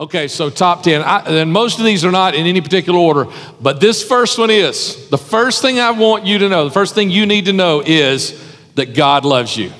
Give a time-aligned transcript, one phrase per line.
[0.00, 1.02] Okay, so top 10.
[1.02, 3.26] I, and most of these are not in any particular order,
[3.60, 5.10] but this first one is.
[5.10, 7.82] The first thing I want you to know, the first thing you need to know
[7.84, 8.42] is
[8.76, 9.70] that God loves you.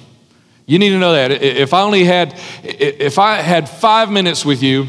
[0.67, 1.31] You need to know that.
[1.31, 4.89] If I only had if I had 5 minutes with you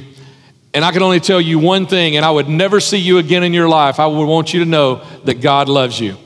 [0.74, 3.44] and I could only tell you one thing and I would never see you again
[3.44, 6.18] in your life, I would want you to know that God loves you.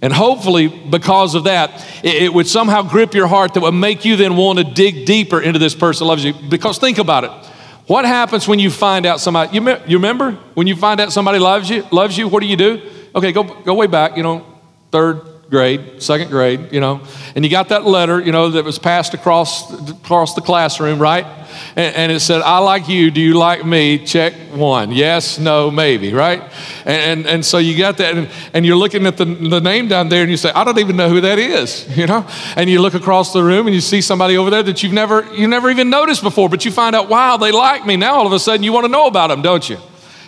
[0.00, 4.14] And hopefully, because of that, it, would somehow grip your heart that would make you
[4.14, 6.32] then want to dig deeper into this person loves you.
[6.32, 7.51] Because think about it.
[7.86, 11.38] What happens when you find out somebody, you, you remember when you find out somebody
[11.38, 12.80] loves you, loves you, what do you do?
[13.14, 14.46] Okay, go, go way back, you know,
[14.90, 17.02] third grade, second grade, you know,
[17.34, 21.26] and you got that letter, you know, that was passed across, across the classroom, right?
[21.74, 24.04] And, and, it said, I like you, do you like me?
[24.04, 24.92] Check one.
[24.92, 26.42] Yes, no, maybe, right?
[26.84, 29.88] And, and, and so you got that, and, and you're looking at the, the name
[29.88, 32.26] down there, and you say, I don't even know who that is, you know?
[32.56, 35.24] And you look across the room and you see somebody over there that you've never,
[35.34, 37.96] you never even noticed before, but you find out, wow, they like me.
[37.96, 39.78] Now all of a sudden you want to know about them, don't you?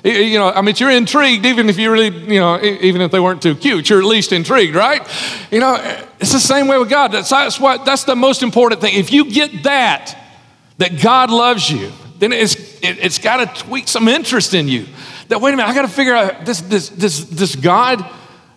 [0.02, 3.20] You know, I mean, you're intrigued, even if you really, you know, even if they
[3.20, 5.00] weren't too cute, you're at least intrigued, right?
[5.50, 5.76] You know,
[6.20, 7.12] it's the same way with God.
[7.12, 8.94] That's, that's what, that's the most important thing.
[8.94, 10.23] If you get that,
[10.78, 14.86] that God loves you, then it's, it, has got to tweak some interest in you.
[15.28, 18.05] That, wait a minute, I got to figure out this, this, this, this God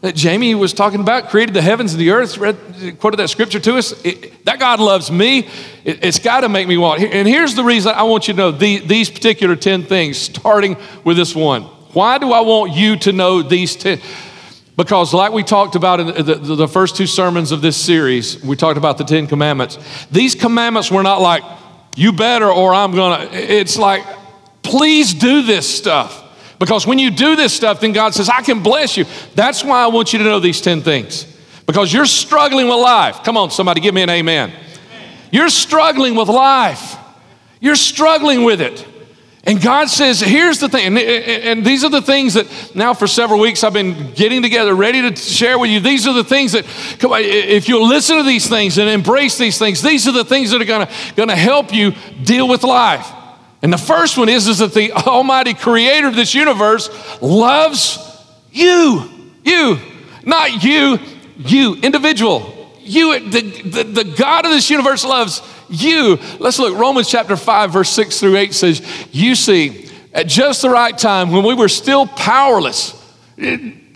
[0.02, 2.56] that Jamie was talking about, created the heavens and the earth, read,
[3.00, 3.94] quoted that scripture to us.
[4.06, 5.48] It, that God loves me.
[5.84, 7.02] It, has got to make me want.
[7.02, 10.78] And here's the reason I want you to know the, these particular 10 things, starting
[11.04, 11.64] with this one.
[11.94, 14.00] Why do I want you to know these 10?
[14.76, 18.44] Because, like we talked about in the, the, the first two sermons of this series,
[18.44, 19.80] we talked about the 10 commandments.
[20.12, 21.42] These commandments were not like,
[21.98, 23.28] you better or I'm gonna.
[23.34, 24.06] It's like,
[24.62, 26.24] please do this stuff.
[26.60, 29.06] Because when you do this stuff, then God says, I can bless you.
[29.36, 31.26] That's why I want you to know these 10 things.
[31.66, 33.24] Because you're struggling with life.
[33.24, 34.54] Come on, somebody, give me an amen.
[35.32, 36.96] You're struggling with life.
[37.60, 38.88] You're struggling with it.
[39.48, 43.08] And God says, here's the thing, and, and, these are the things that now for
[43.08, 45.80] several weeks I've been getting together, ready to share with you.
[45.80, 46.66] These are the things that,
[47.00, 50.62] if you'll listen to these things and embrace these things, these are the things that
[50.62, 51.94] are gonna, gonna help you
[52.24, 53.10] deal with life.
[53.62, 56.90] And the first one is, is that the Almighty Creator of this universe
[57.22, 58.00] loves
[58.52, 59.10] you.
[59.46, 59.80] You.
[60.24, 61.00] Not you,
[61.38, 62.54] you, individual.
[62.82, 66.18] You, the, the, the God of this universe loves you.
[66.40, 66.78] Let's look.
[66.78, 71.32] Romans chapter 5, verse 6 through 8 says, You see, at just the right time,
[71.32, 72.94] when we were still powerless,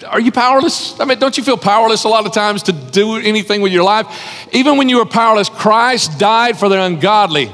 [0.07, 0.99] are you powerless?
[0.99, 3.83] I mean, don't you feel powerless a lot of times to do anything with your
[3.83, 4.07] life?
[4.51, 7.51] Even when you were powerless, Christ died for the ungodly.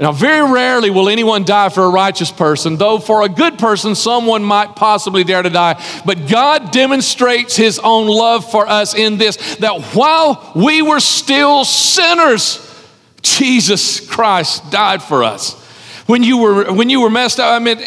[0.00, 3.94] Now, very rarely will anyone die for a righteous person, though for a good person,
[3.94, 5.80] someone might possibly dare to die.
[6.04, 11.64] But God demonstrates his own love for us in this that while we were still
[11.64, 12.73] sinners,
[13.24, 15.60] Jesus Christ died for us.
[16.06, 17.78] When you were, when you were messed up, I mean,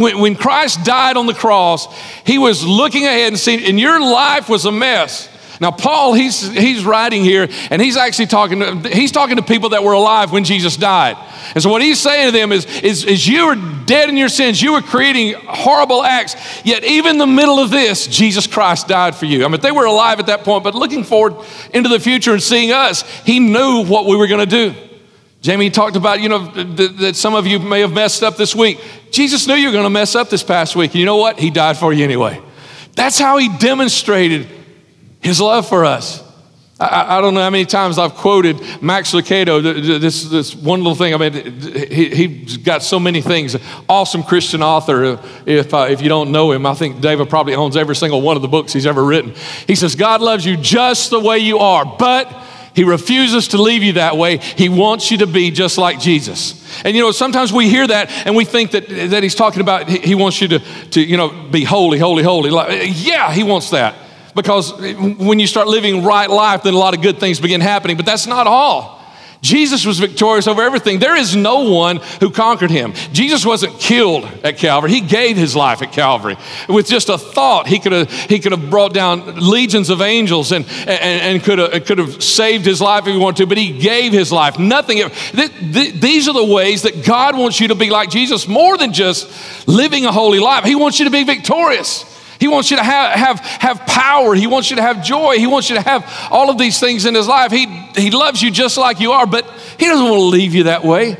[0.00, 1.86] when, when Christ died on the cross,
[2.24, 5.28] he was looking ahead and seeing, and your life was a mess.
[5.62, 9.68] Now, Paul, he's, he's writing here, and he's actually talking to, he's talking to people
[9.68, 11.16] that were alive when Jesus died.
[11.54, 13.54] And so what he's saying to them is, is, is you were
[13.86, 14.60] dead in your sins.
[14.60, 16.34] You were creating horrible acts.
[16.64, 19.44] Yet even in the middle of this, Jesus Christ died for you.
[19.44, 21.36] I mean, they were alive at that point, but looking forward
[21.72, 24.74] into the future and seeing us, he knew what we were going to do.
[25.42, 28.52] Jamie talked about, you know, that, that some of you may have messed up this
[28.52, 28.80] week.
[29.12, 30.92] Jesus knew you were going to mess up this past week.
[30.96, 31.38] You know what?
[31.38, 32.42] He died for you anyway.
[32.96, 34.48] That's how he demonstrated
[35.22, 36.22] his love for us.
[36.82, 39.62] I, I, don't know how many times I've quoted Max Lucado,
[40.00, 41.14] this, this one little thing.
[41.14, 43.56] I mean, he, has got so many things.
[43.88, 45.20] Awesome Christian author.
[45.46, 48.34] If, uh, if you don't know him, I think David probably owns every single one
[48.34, 49.34] of the books he's ever written.
[49.66, 52.26] He says, God loves you just the way you are, but
[52.74, 54.38] he refuses to leave you that way.
[54.38, 56.58] He wants you to be just like Jesus.
[56.84, 59.88] And you know, sometimes we hear that and we think that, that he's talking about
[59.88, 60.58] he wants you to,
[60.90, 62.50] to, you know, be holy, holy, holy.
[62.50, 63.94] Like, yeah, he wants that
[64.34, 64.72] because
[65.18, 67.96] when you start living right life, then a lot of good things begin happening.
[67.96, 69.02] But that's not all.
[69.42, 71.00] Jesus was victorious over everything.
[71.00, 72.92] There is no one who conquered him.
[73.12, 74.92] Jesus wasn't killed at Calvary.
[74.92, 76.36] He gave his life at Calvary.
[76.68, 80.52] With just a thought, he could have, he could have brought down legions of angels
[80.52, 83.58] and, and, and could, have, could have saved his life if he wanted to, but
[83.58, 84.60] he gave his life.
[84.60, 84.98] Nothing.
[84.98, 88.78] Th- th- these are the ways that God wants you to be like Jesus more
[88.78, 90.62] than just living a holy life.
[90.62, 92.11] He wants you to be victorious.
[92.42, 94.34] He wants you to have, have, have power.
[94.34, 95.36] He wants you to have joy.
[95.38, 97.52] He wants you to have all of these things in his life.
[97.52, 99.48] He, he loves you just like you are, but
[99.78, 101.16] he doesn't want to leave you that way.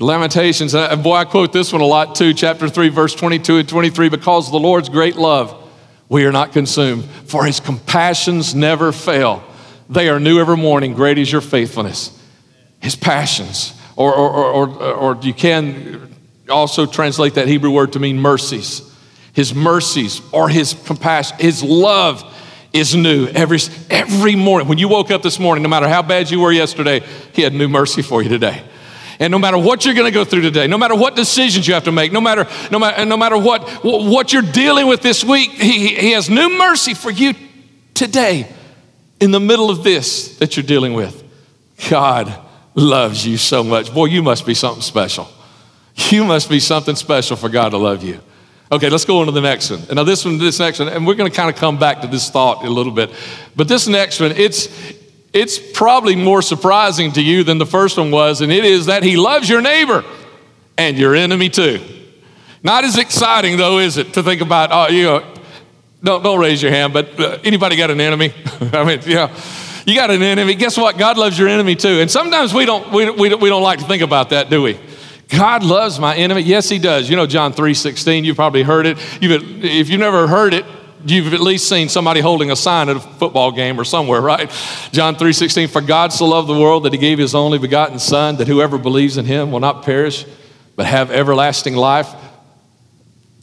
[0.00, 3.68] Lamentations, uh, boy, I quote this one a lot too, chapter 3, verse 22 and
[3.68, 4.08] 23.
[4.08, 5.70] Because of the Lord's great love,
[6.08, 9.44] we are not consumed, for his compassions never fail.
[9.88, 10.94] They are new every morning.
[10.94, 12.10] Great is your faithfulness.
[12.80, 16.12] His passions, or, or, or, or, or you can
[16.50, 18.82] also translate that Hebrew word to mean mercies.
[19.36, 22.24] His mercies or his compassion, his love
[22.72, 23.58] is new every,
[23.90, 24.66] every morning.
[24.66, 27.02] When you woke up this morning, no matter how bad you were yesterday,
[27.34, 28.64] he had new mercy for you today.
[29.18, 31.74] And no matter what you're going to go through today, no matter what decisions you
[31.74, 35.22] have to make, no matter, no matter, no matter what, what you're dealing with this
[35.22, 37.34] week, he, he has new mercy for you
[37.92, 38.50] today
[39.20, 41.22] in the middle of this that you're dealing with.
[41.90, 42.34] God
[42.74, 43.92] loves you so much.
[43.92, 45.28] Boy, you must be something special.
[46.08, 48.18] You must be something special for God to love you.
[48.70, 49.82] Okay, let's go on to the next one.
[49.92, 52.08] now this one, this next one, and we're going to kind of come back to
[52.08, 53.10] this thought a little bit.
[53.54, 54.68] But this next one, it's
[55.32, 59.04] it's probably more surprising to you than the first one was, and it is that
[59.04, 60.04] he loves your neighbor
[60.76, 61.80] and your enemy too.
[62.64, 64.70] Not as exciting though, is it, to think about?
[64.72, 65.34] Oh, you know,
[66.02, 68.34] don't don't raise your hand, but uh, anybody got an enemy?
[68.72, 69.32] I mean, yeah.
[69.86, 70.56] You got an enemy.
[70.56, 70.98] Guess what?
[70.98, 72.00] God loves your enemy too.
[72.00, 74.76] And sometimes we don't, we, we, we don't like to think about that, do we?
[75.28, 76.42] God loves my enemy.
[76.42, 77.10] Yes, he does.
[77.10, 78.98] You know John 3:16, you've probably heard it.
[79.20, 80.64] You've, if you've never heard it,
[81.04, 84.50] you've at least seen somebody holding a sign at a football game or somewhere, right?
[84.92, 88.36] John 3:16, for God so loved the world that he gave his only begotten son
[88.36, 90.24] that whoever believes in him will not perish
[90.76, 92.14] but have everlasting life.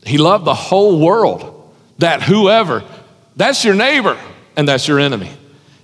[0.06, 1.50] He loved the whole world.
[1.98, 2.84] That whoever,
[3.36, 4.18] that's your neighbor
[4.56, 5.32] and that's your enemy.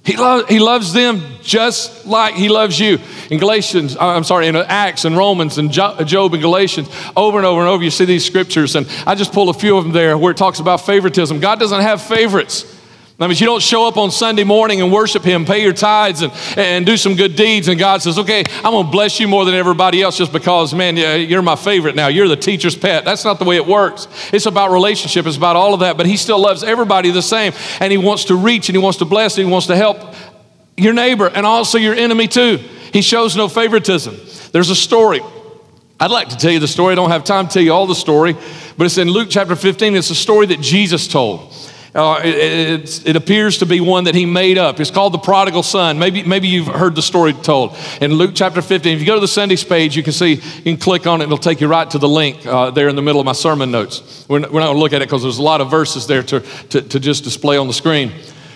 [0.06, 3.00] He, lo- he loves them just like he loves you.
[3.30, 7.46] In Galatians, uh, I'm sorry, in Acts and Romans and Job and Galatians, over and
[7.46, 8.76] over and over, you see these scriptures.
[8.76, 11.40] And I just pull a few of them there where it talks about favoritism.
[11.40, 12.79] God doesn't have favorites.
[13.20, 16.22] That means you don't show up on Sunday morning and worship Him, pay your tithes,
[16.22, 17.68] and, and do some good deeds.
[17.68, 20.74] And God says, okay, I'm going to bless you more than everybody else just because,
[20.74, 22.08] man, you're my favorite now.
[22.08, 23.04] You're the teacher's pet.
[23.04, 24.08] That's not the way it works.
[24.32, 25.98] It's about relationship, it's about all of that.
[25.98, 27.52] But He still loves everybody the same.
[27.82, 30.16] And He wants to reach and He wants to bless and He wants to help
[30.78, 32.58] your neighbor and also your enemy too.
[32.94, 34.16] He shows no favoritism.
[34.54, 35.20] There's a story.
[36.00, 36.94] I'd like to tell you the story.
[36.94, 38.38] I don't have time to tell you all the story,
[38.78, 39.98] but it's in Luke chapter 15.
[39.98, 41.49] It's a story that Jesus told.
[41.96, 44.80] Uh, it, it, appears to be one that he made up.
[44.80, 45.98] It's called the prodigal son.
[45.98, 47.76] Maybe, maybe you've heard the story told.
[48.00, 50.64] In Luke chapter 15, if you go to the Sundays page, you can see, you
[50.64, 53.02] can click on it, it'll take you right to the link uh, there in the
[53.02, 54.26] middle of my sermon notes.
[54.28, 56.06] We're not, we're not going to look at it because there's a lot of verses
[56.06, 58.12] there to, to, to just display on the screen.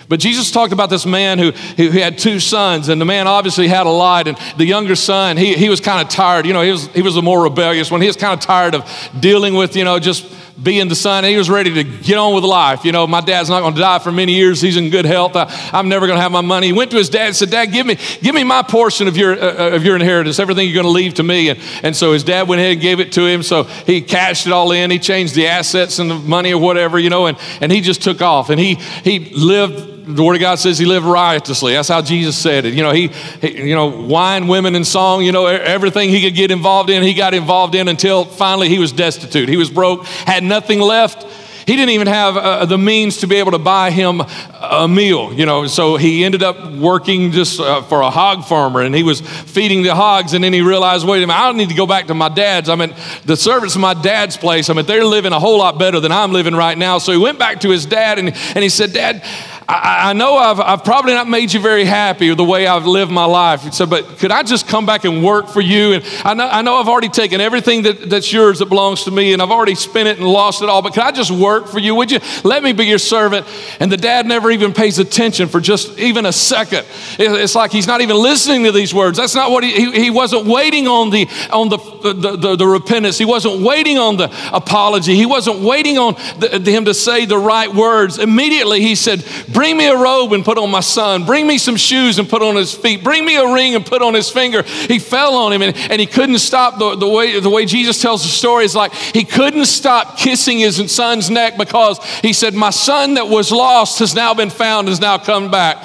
[0.08, 3.68] But Jesus talked about this man who, who had two sons, and the man obviously
[3.68, 4.28] had a lot.
[4.28, 6.46] And the younger son, he, he was kind of tired.
[6.46, 8.00] You know, he was, he was the more rebellious one.
[8.00, 10.30] He was kind of tired of dealing with, you know, just
[10.62, 11.24] being the son.
[11.24, 12.84] He was ready to get on with life.
[12.84, 14.60] You know, my dad's not going to die for many years.
[14.60, 15.34] He's in good health.
[15.34, 16.68] I, am never going to have my money.
[16.68, 19.16] He went to his dad and said, Dad, give me, give me my portion of
[19.16, 21.48] your, uh, of your inheritance, everything you're going to leave to me.
[21.48, 23.42] And, and so his dad went ahead and gave it to him.
[23.42, 24.90] So he cashed it all in.
[24.90, 28.02] He changed the assets and the money or whatever, you know, and, and he just
[28.02, 28.50] took off.
[28.50, 31.72] And he, he lived the Word of God says he lived riotously.
[31.72, 32.74] That's how Jesus said it.
[32.74, 33.08] You know, he,
[33.40, 35.24] he, you know, wine, women, and song.
[35.24, 38.78] You know, everything he could get involved in, he got involved in until finally he
[38.78, 39.48] was destitute.
[39.48, 41.26] He was broke, had nothing left.
[41.66, 44.20] He didn't even have uh, the means to be able to buy him
[44.60, 45.66] a meal, you know.
[45.66, 49.82] So he ended up working just uh, for a hog farmer, and he was feeding
[49.82, 50.34] the hogs.
[50.34, 52.28] And then he realized, wait a minute, I don't need to go back to my
[52.28, 52.68] dad's.
[52.68, 54.68] I mean, the servants of my dad's place.
[54.68, 56.98] I mean, they're living a whole lot better than I'm living right now.
[56.98, 59.24] So he went back to his dad, and, and he said, Dad,
[59.68, 62.86] I, I know I've, I've, probably not made you very happy with the way I've
[62.86, 63.72] lived my life.
[63.72, 65.94] So, but could I just come back and work for you?
[65.94, 69.10] And I know, I know I've already taken everything that, that's yours that belongs to
[69.10, 70.82] me, and I've already spent it and lost it all.
[70.82, 71.94] But could I just work for you?
[71.94, 73.46] Would you let me be your servant?
[73.80, 76.86] And the dad never even pays attention for just even a second.
[77.18, 79.16] It's like he's not even listening to these words.
[79.16, 81.78] That's not what he, he, he wasn't waiting on the on the
[82.12, 83.16] the, the, the, repentance.
[83.16, 85.14] He wasn't waiting on the apology.
[85.14, 88.18] He wasn't waiting on the, him to say the right words.
[88.18, 89.24] Immediately he said,
[89.54, 91.24] Bring me a robe and put on my son.
[91.24, 93.04] Bring me some shoes and put on his feet.
[93.04, 94.62] Bring me a ring and put on his finger.
[94.62, 96.76] He fell on him and, and he couldn't stop.
[96.76, 100.58] The, the, way, the way Jesus tells the story is like he couldn't stop kissing
[100.58, 104.88] his son's neck because he said, My son that was lost has now been found,
[104.88, 105.76] has now come back.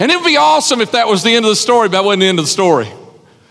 [0.00, 2.04] And it would be awesome if that was the end of the story, but that
[2.04, 2.88] wasn't the end of the story.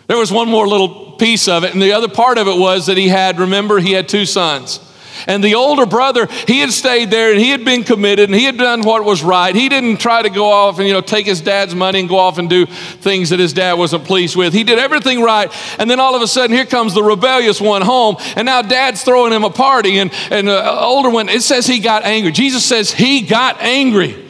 [0.08, 2.88] There was one more little piece of it, and the other part of it was
[2.88, 4.82] that he had, remember, he had two sons.
[5.28, 8.46] And the older brother, he had stayed there and he had been committed and he
[8.46, 9.56] had done what was right.
[9.56, 12.18] He didn't try to go off and, you know, take his dad's money and go
[12.18, 14.54] off and do things that his dad wasn't pleased with.
[14.54, 15.52] He did everything right.
[15.80, 18.18] And then all of a sudden, here comes the rebellious one home.
[18.36, 20.00] And now dad's throwing him a party.
[20.00, 22.32] And, and uh, the older one, it says he got angry.
[22.32, 24.24] Jesus says he got angry.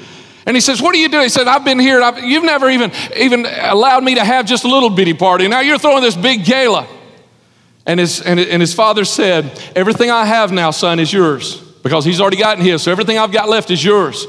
[0.46, 1.24] And he says, What are you doing?
[1.24, 2.02] He said, I've been here.
[2.02, 5.48] I've, you've never even, even allowed me to have just a little bitty party.
[5.48, 6.88] Now you're throwing this big gala.
[7.86, 11.58] And his, and, and his father said, Everything I have now, son, is yours.
[11.84, 12.82] Because he's already gotten his.
[12.82, 14.26] So everything I've got left is yours.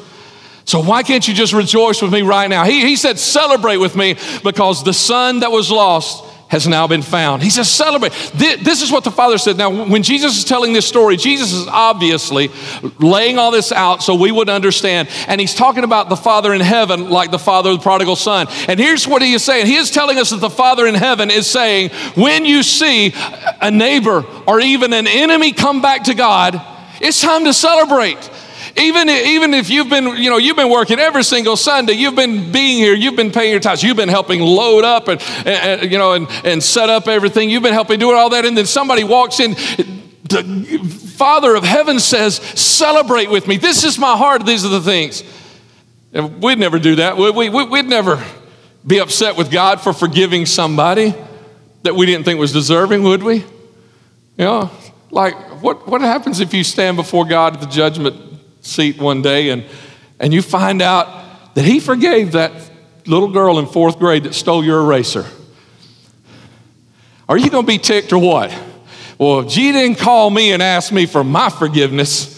[0.64, 2.64] So why can't you just rejoice with me right now?
[2.64, 7.02] He, he said, Celebrate with me because the son that was lost has now been
[7.02, 7.42] found.
[7.42, 8.12] He says, celebrate.
[8.34, 9.56] This is what the Father said.
[9.56, 12.50] Now, when Jesus is telling this story, Jesus is obviously
[12.98, 15.08] laying all this out so we would understand.
[15.26, 18.46] And he's talking about the Father in heaven like the Father of the prodigal son.
[18.68, 21.30] And here's what he is saying He is telling us that the Father in heaven
[21.30, 23.12] is saying, when you see
[23.60, 26.60] a neighbor or even an enemy come back to God,
[27.00, 28.30] it's time to celebrate.
[28.76, 32.50] Even, even if you've been, you know, you've been working every single Sunday, you've been
[32.50, 35.98] being here, you've been paying your tithes, you've been helping load up and, and you
[35.98, 39.04] know, and, and set up everything, you've been helping do all that, and then somebody
[39.04, 39.52] walks in,
[40.24, 43.56] the Father of heaven says, celebrate with me.
[43.56, 44.44] This is my heart.
[44.44, 45.22] These are the things.
[46.12, 47.16] And we'd never do that.
[47.16, 48.24] We, we, we'd never
[48.84, 51.14] be upset with God for forgiving somebody
[51.84, 53.36] that we didn't think was deserving, would we?
[53.36, 53.44] You
[54.38, 54.70] know,
[55.10, 58.33] like what, what happens if you stand before God at the judgment
[58.64, 59.64] seat one day and,
[60.18, 62.52] and you find out that he forgave that
[63.06, 65.26] little girl in fourth grade that stole your eraser.
[67.28, 68.56] Are you going to be ticked or what?
[69.18, 72.32] Well, if G didn't call me and ask me for my forgiveness.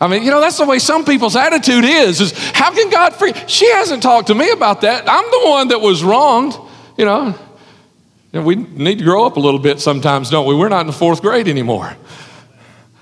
[0.00, 3.14] I mean, you know, that's the way some people's attitude is, is how can God
[3.14, 3.50] forgive?
[3.50, 5.04] She hasn't talked to me about that.
[5.06, 6.56] I'm the one that was wronged,
[6.96, 7.34] you know.
[8.32, 10.54] And we need to grow up a little bit sometimes, don't we?
[10.54, 11.96] We're not in the fourth grade anymore.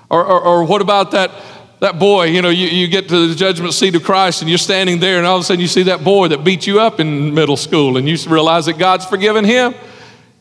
[0.09, 1.31] Or, or, or what about that,
[1.79, 4.57] that boy, you know, you, you get to the judgment seat of Christ and you're
[4.57, 6.99] standing there and all of a sudden you see that boy that beat you up
[6.99, 9.73] in middle school and you realize that God's forgiven him.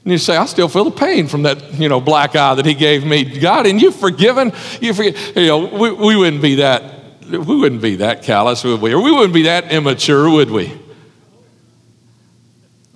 [0.05, 2.67] And you say, I still feel the pain from that, you know, black eye that
[2.67, 3.39] he gave me.
[3.39, 7.83] God, and you've forgiven, you forget, you know, we, we wouldn't be that, we wouldn't
[7.83, 8.93] be that callous, would we?
[8.93, 10.73] Or we wouldn't be that immature, would we?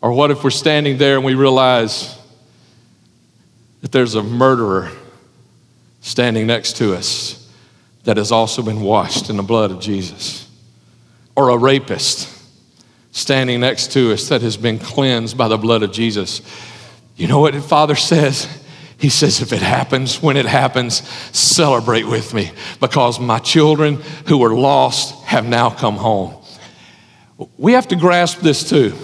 [0.01, 2.19] Or what if we're standing there and we realize
[3.83, 4.91] that there's a murderer
[6.01, 7.42] standing next to us
[8.05, 10.49] that has also been washed in the blood of Jesus.
[11.37, 12.29] Or a rapist
[13.13, 16.43] standing next to us that has been cleansed by the blood of Jesus.
[17.17, 18.49] You know what Father says?
[18.99, 21.07] He says, if it happens, when it happens,
[21.37, 26.35] celebrate with me because my children who were lost have now come home.
[27.59, 28.95] We have to grasp this too.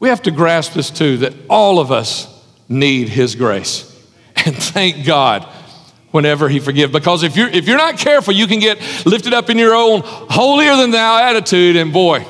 [0.00, 2.28] We have to grasp this too that all of us
[2.68, 3.88] need His grace.
[4.44, 5.48] And thank God
[6.12, 6.92] whenever he forgives.
[6.92, 10.02] Because if you're, if you're not careful, you can get lifted up in your own
[10.04, 12.24] holier than thou attitude, and boy,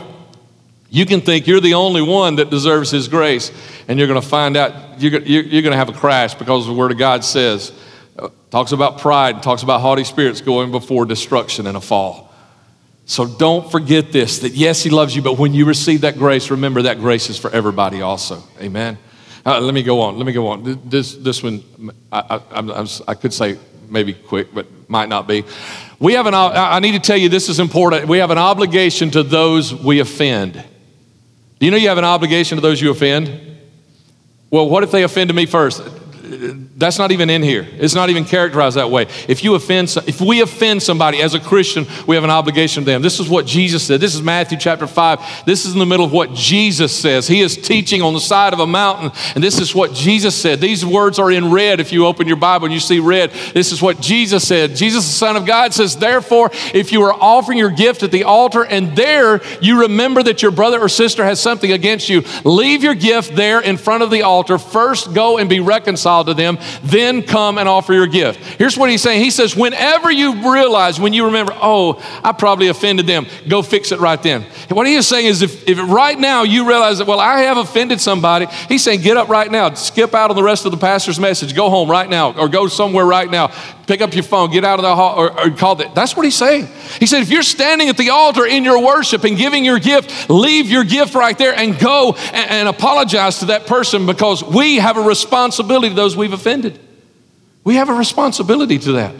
[0.88, 3.50] you can think you're the only one that deserves his grace,
[3.88, 6.72] and you're going to find out you're, you're going to have a crash because the
[6.72, 7.72] word of God says,
[8.50, 12.32] talks about pride, talks about haughty spirits going before destruction and a fall.
[13.04, 16.50] So don't forget this that yes, he loves you, but when you receive that grace,
[16.50, 18.42] remember that grace is for everybody also.
[18.60, 18.96] Amen.
[19.44, 20.18] Uh, let me go on.
[20.18, 20.78] Let me go on.
[20.84, 21.64] This, this one,
[22.12, 23.58] I, I, I could say
[23.92, 25.44] maybe quick, but might not be.
[25.98, 28.08] We have an, I need to tell you this is important.
[28.08, 30.54] We have an obligation to those we offend.
[30.54, 33.58] Do you know you have an obligation to those you offend?
[34.50, 35.82] Well, what if they offended me first?
[36.24, 37.66] That's not even in here.
[37.72, 39.06] It's not even characterized that way.
[39.28, 42.90] If you offend, if we offend somebody as a Christian, we have an obligation to
[42.90, 43.02] them.
[43.02, 44.00] This is what Jesus said.
[44.00, 45.18] This is Matthew chapter five.
[45.46, 47.26] This is in the middle of what Jesus says.
[47.26, 50.60] He is teaching on the side of a mountain, and this is what Jesus said.
[50.60, 51.80] These words are in red.
[51.80, 54.76] If you open your Bible and you see red, this is what Jesus said.
[54.76, 58.24] Jesus, the Son of God, says, "Therefore, if you are offering your gift at the
[58.24, 62.84] altar, and there you remember that your brother or sister has something against you, leave
[62.84, 64.56] your gift there in front of the altar.
[64.56, 68.38] First, go and be reconciled to them." then come and offer your gift.
[68.58, 72.68] Here's what he's saying He says, whenever you realize, when you remember, oh, I probably
[72.68, 74.44] offended them, go fix it right then.
[74.68, 77.40] And what he is saying is, if, if right now you realize that, well, I
[77.42, 80.72] have offended somebody, he's saying, get up right now, skip out on the rest of
[80.72, 83.52] the pastor's message, go home right now, or go somewhere right now,
[83.92, 85.94] pick up your phone, get out of the hall, or, or call that.
[85.94, 86.66] That's what he's saying.
[86.98, 90.30] He said, if you're standing at the altar in your worship and giving your gift,
[90.30, 94.76] leave your gift right there and go and, and apologize to that person because we
[94.76, 96.78] have a responsibility to those we've offended.
[97.64, 99.14] We have a responsibility to that.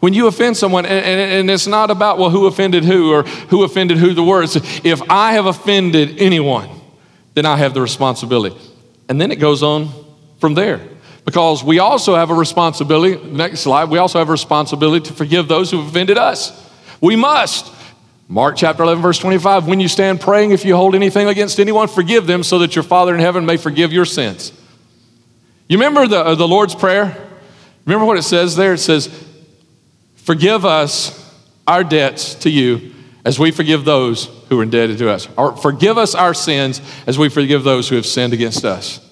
[0.00, 3.22] When you offend someone, and, and, and, it's not about, well, who offended who or
[3.22, 4.56] who offended who the words.
[4.82, 6.68] If I have offended anyone,
[7.34, 8.56] then I have the responsibility.
[9.08, 9.90] And then it goes on
[10.40, 10.80] from there.
[11.24, 15.48] Because we also have a responsibility, next slide, we also have a responsibility to forgive
[15.48, 16.70] those who have offended us.
[17.00, 17.72] We must.
[18.28, 21.88] Mark chapter 11, verse 25 when you stand praying, if you hold anything against anyone,
[21.88, 24.52] forgive them so that your Father in heaven may forgive your sins.
[25.68, 27.16] You remember the, uh, the Lord's Prayer?
[27.86, 28.74] Remember what it says there?
[28.74, 29.08] It says,
[30.16, 31.20] Forgive us
[31.66, 32.92] our debts to you
[33.26, 35.28] as we forgive those who are indebted to us.
[35.36, 39.03] Or forgive us our sins as we forgive those who have sinned against us.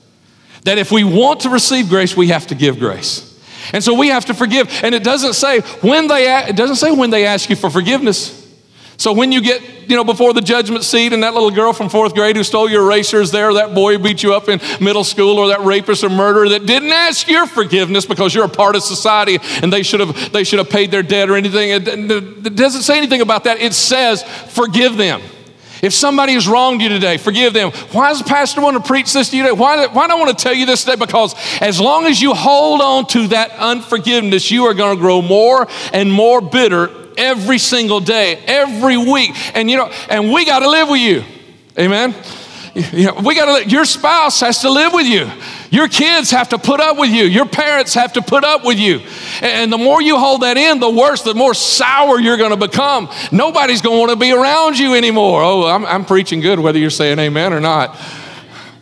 [0.64, 3.28] That if we want to receive grace, we have to give grace.
[3.72, 4.68] And so we have to forgive.
[4.82, 8.40] And it doesn't say when they it doesn't say when they ask you for forgiveness.
[9.02, 11.88] So when you get, you know, before the judgment seat and that little girl from
[11.88, 14.60] fourth grade who stole your eraser is there, that boy who beat you up in
[14.80, 18.48] middle school, or that rapist or murderer that didn't ask your forgiveness because you're a
[18.48, 21.70] part of society and they should have they should have paid their debt or anything.
[21.70, 23.58] It, it doesn't say anything about that.
[23.58, 25.20] It says forgive them.
[25.82, 27.72] If somebody has wronged you today, forgive them.
[27.90, 29.52] Why does the pastor want to preach this to you today?
[29.52, 30.94] Why, why do I want to tell you this today?
[30.96, 35.20] Because as long as you hold on to that unforgiveness, you are going to grow
[35.20, 39.32] more and more bitter every single day, every week.
[39.56, 41.24] And you know, and we got to live with you.
[41.76, 42.14] Amen.
[42.74, 43.68] You know, we got to.
[43.68, 45.30] Your spouse has to live with you.
[45.72, 47.24] Your kids have to put up with you.
[47.24, 49.00] Your parents have to put up with you.
[49.40, 52.58] And the more you hold that in, the worse, the more sour you're going to
[52.58, 53.08] become.
[53.32, 55.42] Nobody's going to want to be around you anymore.
[55.42, 57.98] Oh, I'm, I'm preaching good, whether you're saying amen or not.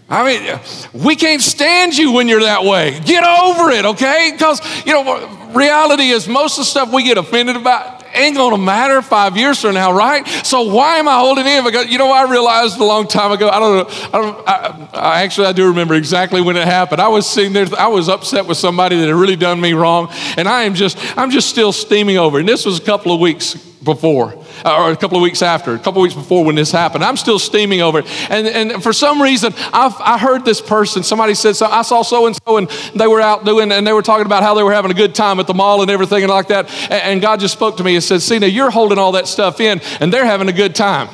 [0.08, 0.60] I mean,
[0.92, 2.98] we can't stand you when you're that way.
[2.98, 4.30] Get over it, okay?
[4.32, 8.58] Because, you know, reality is most of the stuff we get offended about ain't gonna
[8.58, 10.26] matter five years from now, right?
[10.44, 11.64] So why am I holding in?
[11.64, 13.48] Because you know, I realized a long time ago.
[13.48, 14.08] I don't know.
[14.12, 14.48] I don't.
[14.48, 17.00] I, I actually I do remember exactly when it happened.
[17.00, 17.66] I was sitting there.
[17.78, 20.98] I was upset with somebody that had really done me wrong, and I am just.
[21.16, 22.38] I'm just still steaming over.
[22.38, 25.74] And this was a couple of weeks before, Uh, or a couple of weeks after,
[25.74, 27.04] a couple of weeks before when this happened.
[27.04, 28.30] I'm still steaming over it.
[28.30, 32.02] And, and for some reason, I've, I heard this person, somebody said, so I saw
[32.02, 34.62] so and so, and they were out doing, and they were talking about how they
[34.62, 36.70] were having a good time at the mall and everything and like that.
[36.84, 39.28] And, and God just spoke to me and said, See, now you're holding all that
[39.28, 41.08] stuff in, and they're having a good time.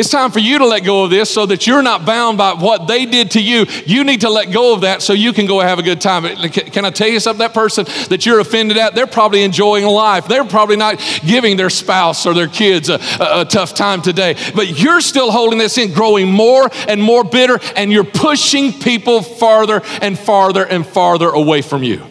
[0.00, 2.54] It's time for you to let go of this so that you're not bound by
[2.54, 3.66] what they did to you.
[3.84, 6.24] You need to let go of that so you can go have a good time.
[6.48, 7.40] Can I tell you something?
[7.40, 10.26] That person that you're offended at, they're probably enjoying life.
[10.26, 14.36] They're probably not giving their spouse or their kids a, a, a tough time today.
[14.54, 19.20] But you're still holding this in, growing more and more bitter, and you're pushing people
[19.20, 22.02] farther and farther and farther away from you.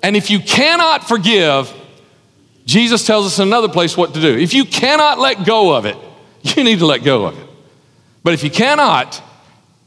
[0.00, 1.74] And if you cannot forgive,
[2.66, 4.38] Jesus tells us in another place what to do.
[4.38, 5.96] If you cannot let go of it,
[6.56, 7.48] you need to let go of it.
[8.22, 9.22] But if you cannot,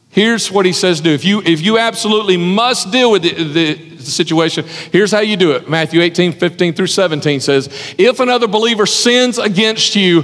[0.09, 1.11] here's what he says do.
[1.11, 5.51] If you, if you absolutely must deal with the, the, situation, here's how you do
[5.51, 5.69] it.
[5.69, 10.23] Matthew 18, 15 through 17 says, If another believer sins against you,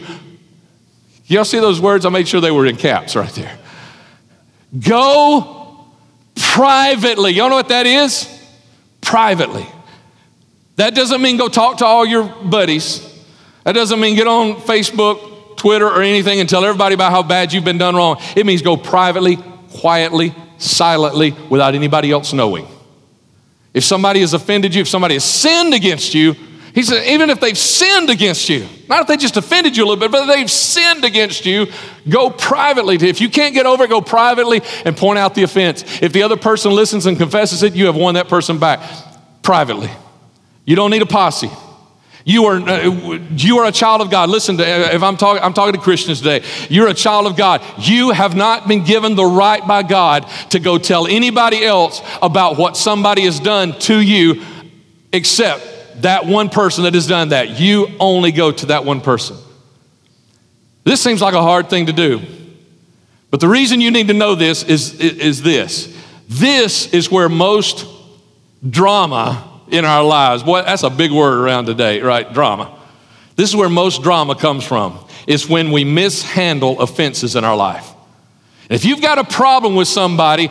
[1.27, 2.03] y'all see those words?
[2.03, 3.55] I made sure they were in caps right there.
[4.79, 5.85] Go
[6.35, 7.33] privately.
[7.33, 8.27] Y'all know what that is?
[9.01, 9.67] Privately.
[10.77, 13.03] That doesn't mean go talk to all your buddies.
[13.63, 17.51] That doesn't mean get on Facebook, Twitter or anything and tell everybody about how bad
[17.51, 18.21] you've been done wrong.
[18.35, 19.37] It means go privately,
[19.73, 22.67] quietly, silently, without anybody else knowing.
[23.73, 26.35] If somebody has offended you, if somebody has sinned against you,
[26.73, 29.87] he said, even if they've sinned against you, not if they just offended you a
[29.87, 31.65] little bit, but they've sinned against you,
[32.07, 32.95] go privately.
[32.95, 35.83] If you can't get over it, go privately and point out the offense.
[36.03, 38.79] If the other person listens and confesses it, you have won that person back
[39.41, 39.89] privately.
[40.65, 41.49] You don't need a posse.
[42.27, 44.29] You are, uh, you are a child of God.
[44.29, 46.45] Listen, to, uh, if I'm talking, I'm talking to Christians today.
[46.69, 47.63] You're a child of God.
[47.77, 52.57] You have not been given the right by God to go tell anybody else about
[52.57, 54.43] what somebody has done to you
[55.13, 57.61] except that one person that has done that.
[57.61, 59.37] You only go to that one person.
[60.83, 62.21] This seems like a hard thing to do.
[63.31, 65.97] But the reason you need to know this is, is this.
[66.27, 67.85] This is where most
[68.69, 70.43] drama in our lives.
[70.43, 72.31] Boy, that's a big word around today, right?
[72.33, 72.77] Drama.
[73.35, 74.99] This is where most drama comes from.
[75.27, 77.87] It's when we mishandle offenses in our life.
[78.69, 80.49] If you've got a problem with somebody,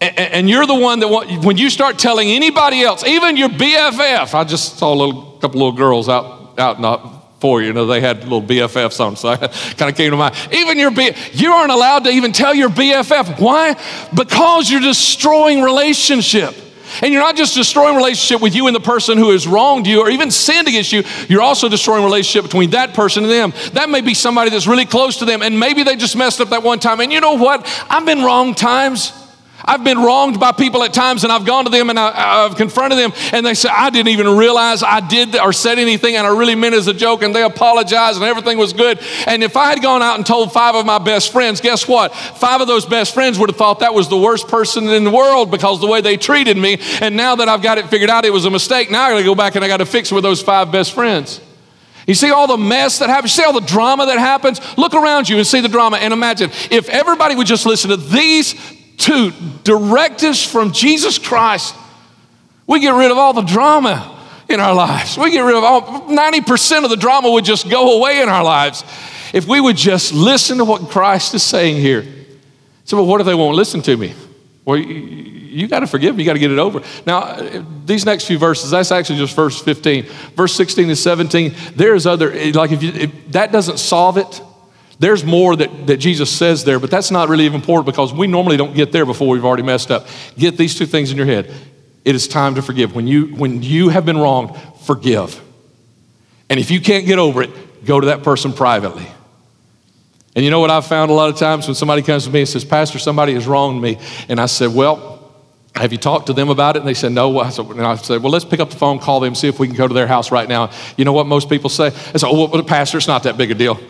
[0.00, 1.08] and you're the one that
[1.44, 5.60] when you start telling anybody else, even your BFF, I just saw a little couple
[5.60, 9.30] little girls out out not for you, you know, they had little BFFs on, so
[9.30, 10.34] I kind of came to mind.
[10.52, 13.40] Even your B, you aren't allowed to even tell your BFF.
[13.40, 13.74] Why?
[14.14, 16.54] Because you're destroying relationship.
[17.02, 20.00] And you're not just destroying relationship with you and the person who has wronged you
[20.00, 23.52] or even sinned against you, you're also destroying relationship between that person and them.
[23.72, 26.50] That may be somebody that's really close to them and maybe they just messed up
[26.50, 27.00] that one time.
[27.00, 27.66] And you know what?
[27.88, 29.19] I've been wrong times.
[29.64, 32.56] I've been wronged by people at times, and I've gone to them and I, have
[32.56, 36.26] confronted them, and they say, I didn't even realize I did or said anything, and
[36.26, 39.00] I really meant it as a joke, and they apologized, and everything was good.
[39.26, 42.14] And if I had gone out and told five of my best friends, guess what?
[42.14, 45.10] Five of those best friends would have thought that was the worst person in the
[45.10, 46.78] world because the way they treated me.
[47.00, 48.90] And now that I've got it figured out, it was a mistake.
[48.90, 50.72] Now I got to go back and I got to fix it with those five
[50.72, 51.40] best friends.
[52.06, 54.60] You see all the mess that happens, you see all the drama that happens?
[54.76, 57.96] Look around you and see the drama and imagine if everybody would just listen to
[57.96, 59.32] these two
[59.64, 61.74] directives from Jesus Christ,
[62.66, 65.16] we get rid of all the drama in our lives.
[65.16, 68.44] We get rid of all 90% of the drama would just go away in our
[68.44, 68.84] lives
[69.32, 72.04] if we would just listen to what Christ is saying here.
[72.84, 74.14] So, well, what if they won't listen to me?
[74.64, 76.20] Well, you got to forgive them.
[76.20, 76.82] You got to get it over.
[77.06, 77.36] Now,
[77.84, 80.04] these next few verses, that's actually just verse 15.
[80.36, 84.42] Verse 16 to 17, there's other, like if, you, if that doesn't solve it,
[85.00, 88.26] there's more that, that Jesus says there, but that's not really even important because we
[88.26, 90.06] normally don't get there before we've already messed up.
[90.36, 91.52] Get these two things in your head.
[92.04, 92.94] It is time to forgive.
[92.94, 95.40] When you, when you have been wronged, forgive.
[96.50, 99.06] And if you can't get over it, go to that person privately.
[100.36, 102.40] And you know what I've found a lot of times when somebody comes to me
[102.40, 103.98] and says, Pastor, somebody has wronged me.
[104.28, 105.32] And I said, Well,
[105.74, 106.80] have you talked to them about it?
[106.80, 107.38] And they said, No.
[107.40, 109.58] I said, and I said, Well, let's pick up the phone, call them, see if
[109.58, 110.70] we can go to their house right now.
[110.96, 111.86] You know what most people say?
[111.86, 113.80] I said, Oh, well, Pastor, it's not that big a deal.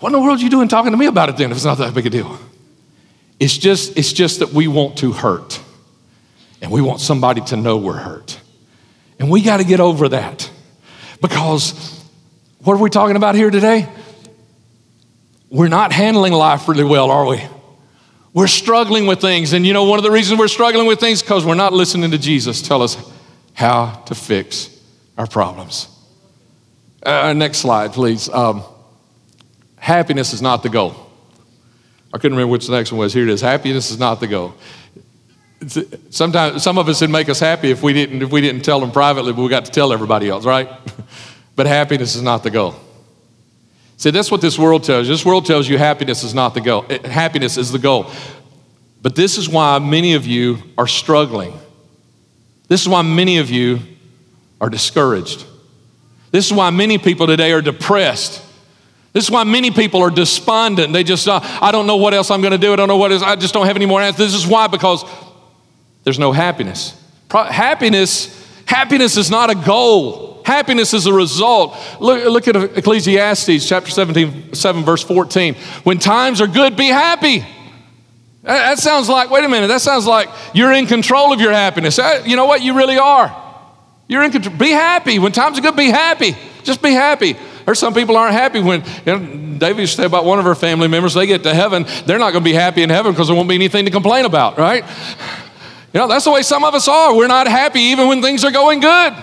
[0.00, 1.64] What in the world are you doing talking to me about it then if it's
[1.64, 2.38] not that big a deal?
[3.40, 5.60] It's just, it's just that we want to hurt.
[6.60, 8.40] And we want somebody to know we're hurt.
[9.18, 10.50] And we got to get over that.
[11.20, 12.02] Because
[12.60, 13.88] what are we talking about here today?
[15.54, 17.40] we're not handling life really well, are we?
[18.32, 19.52] We're struggling with things.
[19.52, 22.10] And you know, one of the reasons we're struggling with things because we're not listening
[22.10, 22.96] to Jesus tell us
[23.52, 24.68] how to fix
[25.16, 25.86] our problems.
[27.04, 28.28] Uh, next slide, please.
[28.28, 28.64] Um,
[29.84, 30.94] happiness is not the goal.
[32.10, 33.12] I couldn't remember which the next one was.
[33.12, 33.42] Here it is.
[33.42, 34.54] Happiness is not the goal.
[36.08, 38.80] Sometimes some of us would make us happy if we didn't if we didn't tell
[38.80, 40.68] them privately, but we got to tell everybody else, right?
[41.56, 42.74] but happiness is not the goal.
[43.98, 45.12] See, that's what this world tells you.
[45.12, 46.86] This world tells you happiness is not the goal.
[46.88, 48.10] Eh, happiness is the goal.
[49.02, 51.52] But this is why many of you are struggling.
[52.68, 53.80] This is why many of you
[54.62, 55.44] are discouraged.
[56.30, 58.43] This is why many people today are depressed.
[59.14, 60.92] This is why many people are despondent.
[60.92, 62.72] They just, uh, I don't know what else I'm going to do.
[62.72, 63.22] I don't know what is.
[63.22, 64.32] I just don't have any more answers.
[64.32, 65.04] This is why because
[66.02, 67.00] there's no happiness.
[67.28, 70.42] Pro- happiness, happiness is not a goal.
[70.44, 71.78] Happiness is a result.
[72.00, 75.54] Look, look at Ecclesiastes chapter 17, 7, verse 14.
[75.84, 77.46] When times are good, be happy.
[78.42, 81.98] That sounds like, wait a minute, that sounds like you're in control of your happiness.
[82.26, 82.62] You know what?
[82.62, 83.34] You really are.
[84.08, 84.56] You're in control.
[84.56, 85.20] Be happy.
[85.20, 86.36] When times are good, be happy.
[86.64, 87.36] Just be happy.
[87.66, 91.14] Or some people aren't happy when, you know, David about one of her family members,
[91.14, 93.48] they get to heaven, they're not going to be happy in heaven because there won't
[93.48, 94.84] be anything to complain about, right?
[95.92, 97.16] You know, that's the way some of us are.
[97.16, 99.14] We're not happy even when things are going good.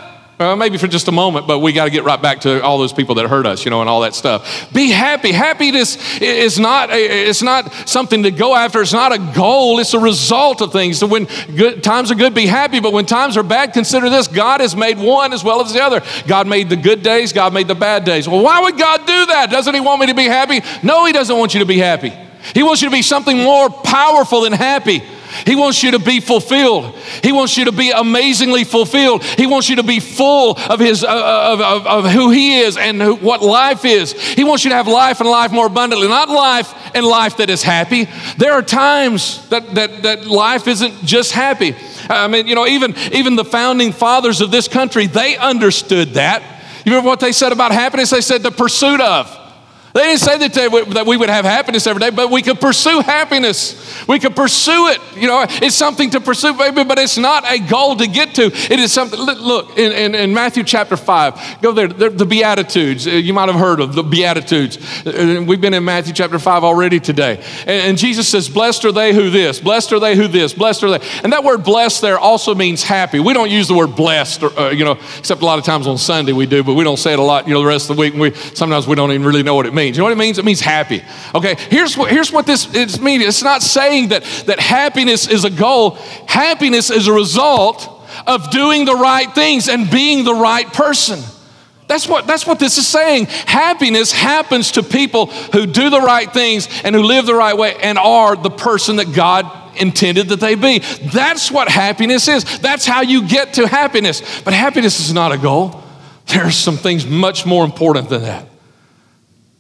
[0.56, 2.94] Maybe for just a moment, but we got to get right back to all those
[2.94, 4.72] people that hurt us, you know, and all that stuff.
[4.74, 5.32] Be happy.
[5.32, 8.82] Happiness is not a, it's not something to go after.
[8.82, 9.80] It's not a goal.
[9.80, 10.98] It's a result of things.
[11.00, 12.80] So when good, times are good, be happy.
[12.80, 15.82] But when times are bad, consider this: God has made one as well as the
[15.82, 16.02] other.
[16.28, 17.34] God made the good days.
[17.34, 18.28] God made the bad days.
[18.28, 19.50] Well, why would God do that?
[19.52, 20.62] Doesn't He want me to be happy?
[20.82, 22.14] No, He doesn't want you to be happy.
[22.54, 25.04] He wants you to be something more powerful than happy.
[25.46, 26.96] He wants you to be fulfilled.
[27.24, 29.24] He wants you to be amazingly fulfilled.
[29.24, 32.60] He wants you to be full of his uh, uh, of, of, of, who he
[32.60, 34.14] is and who, what life is.
[34.14, 37.50] He wants you to have life and life more abundantly, not life and life that
[37.50, 38.08] is happy.
[38.38, 41.76] There are times that that, that life isn't just happy.
[42.10, 46.42] I mean, you know, even even the founding fathers of this country, they understood that.
[46.86, 48.10] You remember what they said about happiness?
[48.10, 49.41] They said the pursuit of.
[49.94, 52.62] They didn't say that, they, that we would have happiness every day, but we could
[52.62, 54.08] pursue happiness.
[54.08, 55.00] We could pursue it.
[55.16, 58.46] You know, it's something to pursue, baby, but it's not a goal to get to.
[58.46, 59.20] It is something.
[59.20, 63.06] Look, in, in, in Matthew chapter 5, go there, the Beatitudes.
[63.06, 64.78] Uh, you might have heard of the Beatitudes.
[65.06, 67.44] Uh, we've been in Matthew chapter 5 already today.
[67.62, 70.84] And, and Jesus says, Blessed are they who this, blessed are they who this, blessed
[70.84, 71.06] are they.
[71.24, 73.20] And that word blessed there also means happy.
[73.20, 75.86] We don't use the word blessed, or, uh, you know, except a lot of times
[75.86, 77.90] on Sunday we do, but we don't say it a lot, you know, the rest
[77.90, 78.14] of the week.
[78.14, 79.98] We, sometimes we don't even really know what it means means.
[79.98, 80.38] You know what it means?
[80.38, 81.04] It means happy.
[81.34, 83.24] Okay, here's what, here's what this it's means.
[83.24, 85.92] It's not saying that, that happiness is a goal,
[86.28, 87.88] happiness is a result
[88.28, 91.20] of doing the right things and being the right person.
[91.88, 93.26] That's what, that's what this is saying.
[93.26, 97.76] Happiness happens to people who do the right things and who live the right way
[97.82, 99.46] and are the person that God
[99.78, 100.80] intended that they be.
[101.12, 102.60] That's what happiness is.
[102.60, 104.22] That's how you get to happiness.
[104.44, 105.84] But happiness is not a goal.
[106.28, 108.51] There are some things much more important than that.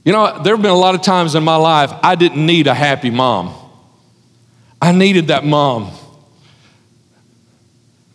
[0.04, 2.68] You know, there have been a lot of times in my life I didn't need
[2.68, 3.56] a happy mom.
[4.82, 5.92] I needed that mom.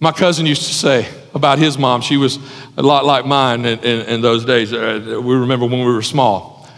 [0.01, 2.39] My cousin used to say about his mom, she was
[2.77, 4.73] a lot like mine in, in, in those days.
[4.73, 6.69] Uh, we remember when we were small.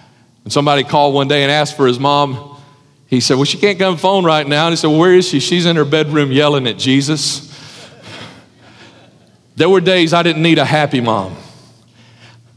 [0.45, 2.57] And somebody called one day and asked for his mom.
[3.07, 4.67] He said, Well, she can't come phone right now.
[4.67, 5.41] And he said, well, Where is she?
[5.41, 7.47] She's in her bedroom yelling at Jesus.
[9.57, 11.35] There were days I didn't need a happy mom,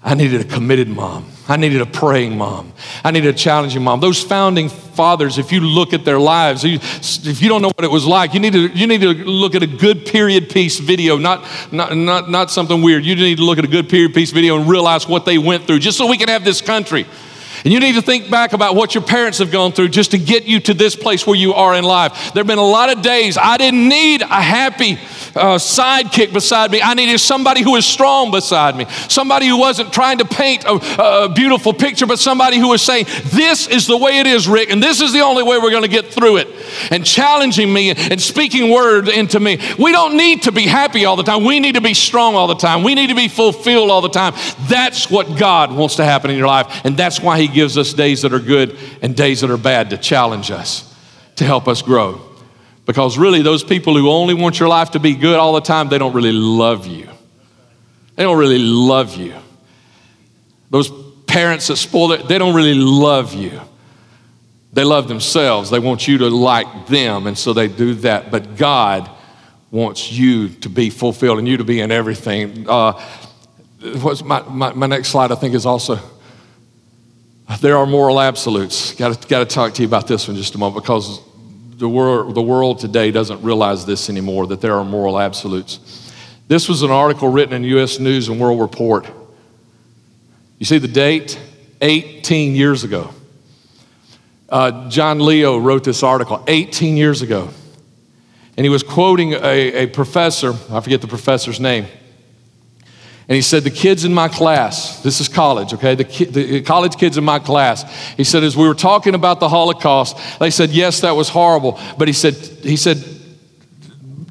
[0.03, 1.30] I needed a committed mom.
[1.51, 2.71] I needed a praying mom.
[3.03, 3.99] I needed a challenging mom.
[3.99, 7.91] Those founding fathers, if you look at their lives, if you don't know what it
[7.91, 11.17] was like, you need to, you need to look at a good period piece video,
[11.17, 13.03] not, not, not, not something weird.
[13.03, 15.67] You need to look at a good period piece video and realize what they went
[15.67, 17.05] through just so we can have this country.
[17.65, 20.17] And you need to think back about what your parents have gone through just to
[20.17, 22.33] get you to this place where you are in life.
[22.33, 24.97] There have been a lot of days I didn't need a happy
[25.35, 26.81] uh, sidekick beside me.
[26.81, 31.25] I needed somebody who was strong beside me, somebody who wasn't trying to paint a,
[31.25, 34.71] a beautiful picture, but somebody who was saying, This is the way it is, Rick,
[34.71, 36.47] and this is the only way we're going to get through it,
[36.91, 39.59] and challenging me and speaking word into me.
[39.79, 41.43] We don't need to be happy all the time.
[41.43, 42.83] We need to be strong all the time.
[42.83, 44.33] We need to be fulfilled all the time.
[44.67, 47.93] That's what God wants to happen in your life, and that's why He gives us
[47.93, 50.93] days that are good and days that are bad to challenge us,
[51.35, 52.30] to help us grow.
[52.91, 55.87] Because really, those people who only want your life to be good all the time,
[55.87, 57.07] they don't really love you.
[58.17, 59.33] They don't really love you.
[60.71, 60.91] Those
[61.25, 63.61] parents that spoil it, they don't really love you.
[64.73, 65.69] They love themselves.
[65.69, 68.29] They want you to like them, and so they do that.
[68.29, 69.09] But God
[69.71, 72.65] wants you to be fulfilled and you to be in everything.
[72.67, 73.01] Uh,
[74.01, 75.97] what's my, my, my next slide, I think, is also
[77.61, 78.93] there are moral absolutes.
[78.95, 81.21] Got to talk to you about this one just a moment because
[81.81, 86.13] the world, the world today doesn't realize this anymore that there are moral absolutes.
[86.47, 87.97] This was an article written in U.S.
[87.97, 89.07] News and World Report.
[90.59, 91.39] You see the date?
[91.81, 93.09] 18 years ago.
[94.47, 97.49] Uh, John Leo wrote this article 18 years ago.
[98.55, 101.87] And he was quoting a, a professor, I forget the professor's name.
[103.31, 105.95] And he said, The kids in my class, this is college, okay?
[105.95, 109.39] The, ki- the, college kids in my class, he said, as we were talking about
[109.39, 111.79] the Holocaust, they said, Yes, that was horrible.
[111.97, 112.97] But he said, he said,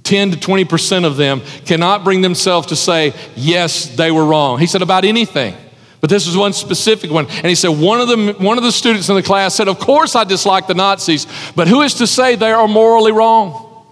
[0.05, 4.59] 10 to 20% of them cannot bring themselves to say, Yes, they were wrong.
[4.59, 5.55] He said, About anything.
[6.03, 7.27] But this was one specific one.
[7.27, 9.79] And he said, one of, the, one of the students in the class said, Of
[9.79, 13.83] course I dislike the Nazis, but who is to say they are morally wrong?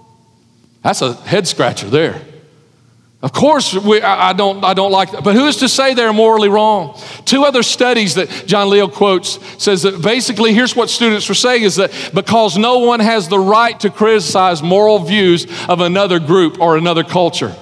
[0.83, 2.21] That's a head scratcher there.
[3.20, 5.24] Of course, we, I, don't, I don't like that.
[5.24, 6.96] But who is to say they're morally wrong?
[7.24, 11.64] Two other studies that John Leo quotes says that basically here's what students were saying
[11.64, 16.61] is that because no one has the right to criticize moral views of another group
[16.61, 17.57] or another culture.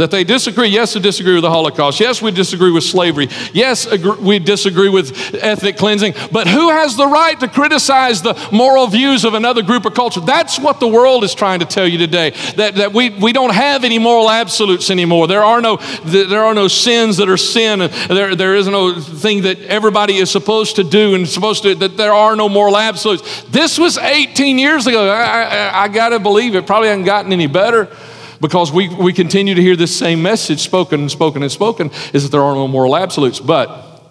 [0.00, 0.68] That they disagree.
[0.68, 2.00] Yes, we disagree with the Holocaust.
[2.00, 3.28] Yes, we disagree with slavery.
[3.52, 3.86] Yes,
[4.18, 6.14] we disagree with ethnic cleansing.
[6.32, 10.20] But who has the right to criticize the moral views of another group or culture?
[10.20, 12.30] That's what the world is trying to tell you today.
[12.56, 15.26] That, that we, we don't have any moral absolutes anymore.
[15.26, 17.80] There are no, there are no sins that are sin.
[18.08, 21.98] There, there is no thing that everybody is supposed to do and supposed to, that
[21.98, 23.42] there are no moral absolutes.
[23.50, 25.10] This was 18 years ago.
[25.10, 27.94] I, I, I got to believe it probably hasn't gotten any better
[28.40, 32.22] because we, we continue to hear this same message spoken and spoken and spoken is
[32.22, 33.40] that there are no moral absolutes.
[33.40, 34.02] But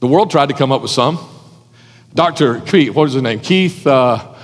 [0.00, 1.18] the world tried to come up with some.
[2.14, 2.60] Dr.
[2.60, 3.40] Keith, what is his name?
[3.40, 4.34] Keith, uh,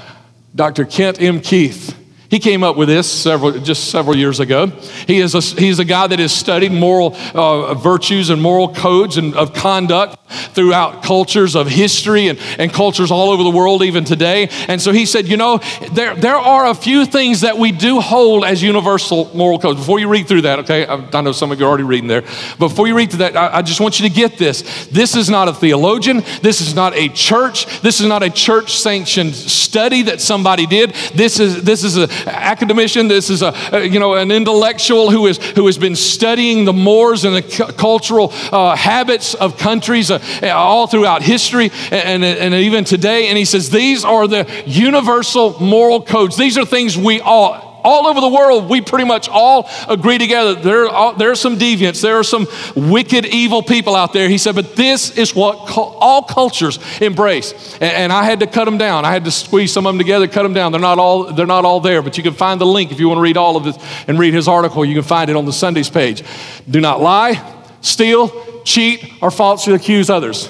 [0.54, 0.84] Dr.
[0.84, 1.40] Kent M.
[1.40, 1.96] Keith
[2.30, 4.66] he came up with this several, just several years ago.
[5.06, 9.16] He is a, he's a guy that has studied moral uh, virtues and moral codes
[9.16, 10.16] and of conduct
[10.54, 14.48] throughout cultures of history and, and cultures all over the world, even today.
[14.68, 15.58] And so he said, you know,
[15.92, 19.80] there, there are a few things that we do hold as universal moral codes.
[19.80, 22.06] Before you read through that, okay, I, I know some of you are already reading
[22.06, 22.22] there.
[22.58, 24.86] Before you read through that, I, I just want you to get this.
[24.86, 26.22] This is not a theologian.
[26.42, 27.80] This is not a church.
[27.80, 30.90] This is not a church sanctioned study that somebody did.
[31.12, 33.08] This is, this is a academician.
[33.08, 33.54] This is a,
[33.86, 37.72] you know an intellectual who is who has been studying the mores and the cu-
[37.72, 40.20] cultural uh, habits of countries uh,
[40.54, 43.28] all throughout history and, and, and even today.
[43.28, 46.36] And he says these are the universal moral codes.
[46.36, 50.54] These are things we all all over the world, we pretty much all agree together.
[50.54, 54.28] There are, there are some deviants, there are some wicked, evil people out there.
[54.28, 57.74] He said, but this is what all cultures embrace.
[57.74, 59.04] And, and, I had to cut them down.
[59.04, 60.72] I had to squeeze some of them together, cut them down.
[60.72, 63.08] They're not all, they're not all there, but you can find the link if you
[63.08, 64.84] want to read all of this and read his article.
[64.84, 66.22] You can find it on the Sundays page.
[66.68, 67.42] Do not lie,
[67.80, 70.48] steal, cheat, or falsely accuse others.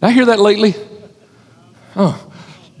[0.00, 0.74] Did I hear that lately?
[1.96, 2.24] Oh.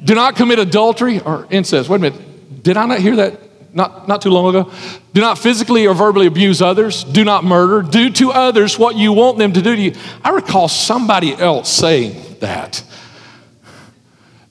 [0.02, 1.88] Do not commit adultery or incest.
[1.88, 2.27] Wait a minute.
[2.68, 3.40] Did I not hear that
[3.72, 4.70] not, not too long ago?
[5.14, 7.02] Do not physically or verbally abuse others.
[7.02, 7.80] Do not murder.
[7.80, 9.94] Do to others what you want them to do to you.
[10.22, 12.84] I recall somebody else saying that.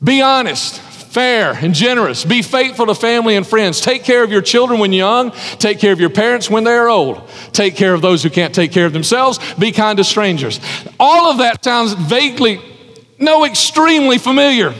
[0.03, 2.25] Be honest, fair, and generous.
[2.25, 3.81] Be faithful to family and friends.
[3.81, 5.29] Take care of your children when young.
[5.59, 7.21] Take care of your parents when they are old.
[7.51, 9.37] Take care of those who can't take care of themselves.
[9.59, 10.59] Be kind to strangers.
[10.99, 12.61] All of that sounds vaguely,
[13.19, 14.73] no, extremely familiar.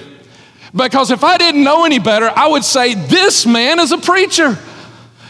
[0.75, 4.58] Because if I didn't know any better, I would say, This man is a preacher.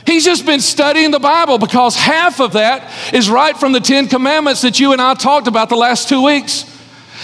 [0.06, 4.08] He's just been studying the Bible because half of that is right from the Ten
[4.08, 6.77] Commandments that you and I talked about the last two weeks.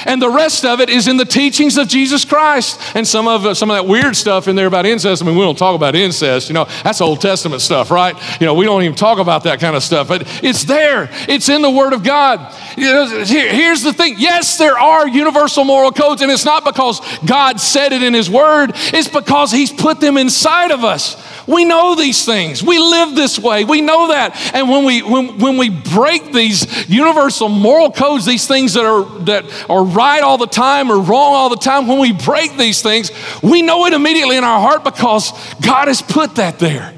[0.06, 2.79] And the rest of it is in the teachings of Jesus Christ.
[2.95, 5.21] And some of, some of that weird stuff in there about incest.
[5.21, 6.49] I mean, we don't talk about incest.
[6.49, 8.15] You know, that's Old Testament stuff, right?
[8.39, 10.08] You know, we don't even talk about that kind of stuff.
[10.08, 12.53] But it's there, it's in the Word of God.
[12.75, 17.93] Here's the thing yes, there are universal moral codes, and it's not because God said
[17.93, 21.15] it in His Word, it's because He's put them inside of us.
[21.47, 22.63] We know these things.
[22.63, 23.65] We live this way.
[23.65, 24.36] We know that.
[24.53, 29.03] And when we when, when we break these universal moral codes, these things that are
[29.25, 32.82] that are right all the time or wrong all the time, when we break these
[32.82, 36.93] things, we know it immediately in our heart because God has put that there.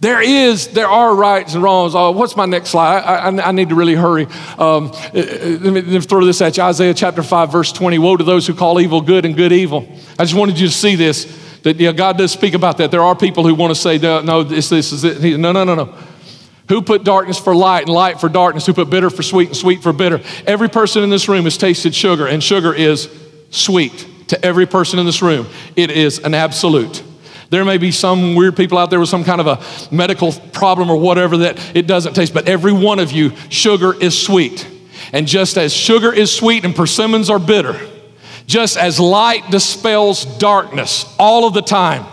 [0.00, 1.94] There is, there are rights and wrongs.
[1.94, 2.98] Oh, what's my next slide?
[2.98, 4.26] I, I, I need to really hurry.
[4.26, 6.62] Um, uh, uh, let, me, let me throw this at you.
[6.62, 7.98] Isaiah chapter 5, verse 20.
[7.98, 9.88] Woe to those who call evil good and good evil.
[10.18, 11.45] I just wanted you to see this.
[11.66, 12.92] That know, God does speak about that.
[12.92, 15.36] There are people who want to say, no, no this, this is it.
[15.36, 15.92] No, no, no, no.
[16.68, 18.66] Who put darkness for light and light for darkness?
[18.66, 20.20] Who put bitter for sweet and sweet for bitter?
[20.46, 23.10] Every person in this room has tasted sugar, and sugar is
[23.50, 25.48] sweet to every person in this room.
[25.74, 27.02] It is an absolute.
[27.50, 30.88] There may be some weird people out there with some kind of a medical problem
[30.88, 34.68] or whatever that it doesn't taste, but every one of you, sugar is sweet.
[35.12, 37.76] And just as sugar is sweet and persimmons are bitter,
[38.46, 42.06] just as light dispels darkness all of the time,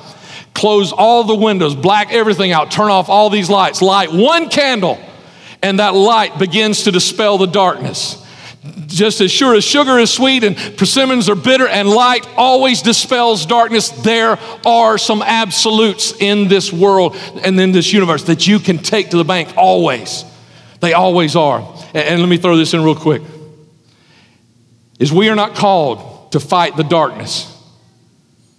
[0.54, 5.00] close all the windows, black everything out, turn off all these lights, light one candle,
[5.62, 8.20] and that light begins to dispel the darkness.
[8.88, 13.46] Just as sure as sugar is sweet and persimmons are bitter and light always dispels
[13.46, 18.78] darkness, there are some absolutes in this world and in this universe that you can
[18.78, 20.24] take to the bank always.
[20.80, 21.60] They always are.
[21.94, 23.22] And let me throw this in real quick.
[25.00, 27.50] Is we are not called to fight the darkness.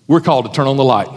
[0.07, 1.09] We're called to turn on the light.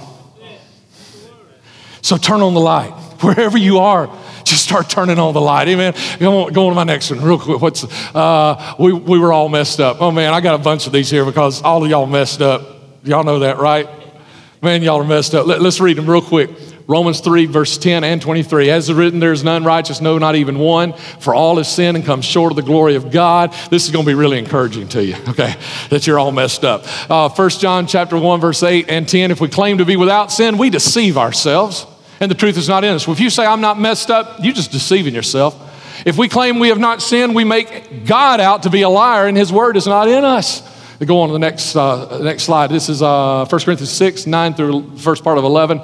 [2.02, 2.90] So turn on the light
[3.22, 4.10] wherever you are.
[4.44, 5.68] Just start turning on the light.
[5.68, 5.94] Amen.
[6.20, 7.62] Go on, go on to my next one real quick.
[7.62, 7.84] What's
[8.16, 10.02] uh, we we were all messed up.
[10.02, 12.66] Oh man, I got a bunch of these here because all of y'all messed up.
[13.04, 13.88] Y'all know that, right?
[14.64, 15.46] Man, y'all are messed up.
[15.46, 16.50] Let, let's read them real quick.
[16.88, 18.70] Romans 3, verse 10 and 23.
[18.70, 20.94] As written, there is none righteous, no, not even one.
[20.94, 23.54] For all is sin and come short of the glory of God.
[23.70, 25.56] This is going to be really encouraging to you, okay,
[25.90, 26.86] that you're all messed up.
[27.12, 29.32] Uh, 1 John chapter 1, verse 8 and 10.
[29.32, 31.86] If we claim to be without sin, we deceive ourselves,
[32.22, 33.06] and the truth is not in us.
[33.06, 35.62] Well, if you say, I'm not messed up, you're just deceiving yourself.
[36.06, 39.28] If we claim we have not sinned, we make God out to be a liar,
[39.28, 40.62] and his word is not in us.
[41.06, 42.72] Go on to the next, uh, next slide.
[42.72, 45.82] This is uh, 1 Corinthians 6, 9 through first part of 11.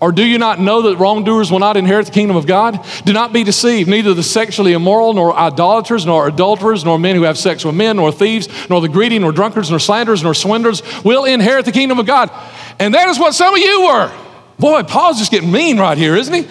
[0.00, 2.82] Or do you not know that wrongdoers will not inherit the kingdom of God?
[3.04, 3.90] Do not be deceived.
[3.90, 7.96] Neither the sexually immoral, nor idolaters, nor adulterers, nor men who have sex with men,
[7.96, 11.98] nor thieves, nor the greedy, nor drunkards, nor slanderers, nor swindlers will inherit the kingdom
[11.98, 12.30] of God.
[12.78, 14.12] And that is what some of you were.
[14.58, 16.48] Boy, Paul's just getting mean right here, isn't he?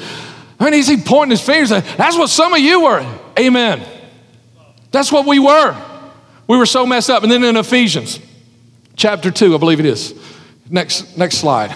[0.60, 1.70] I mean, he's he pointing his fingers.
[1.70, 3.20] That's what some of you were.
[3.40, 3.84] Amen.
[4.92, 5.93] That's what we were.
[6.48, 7.24] We were so messed up.
[7.24, 8.20] And then in Ephesians
[8.96, 10.14] chapter 2, I believe it is.
[10.70, 11.76] Next, next slide.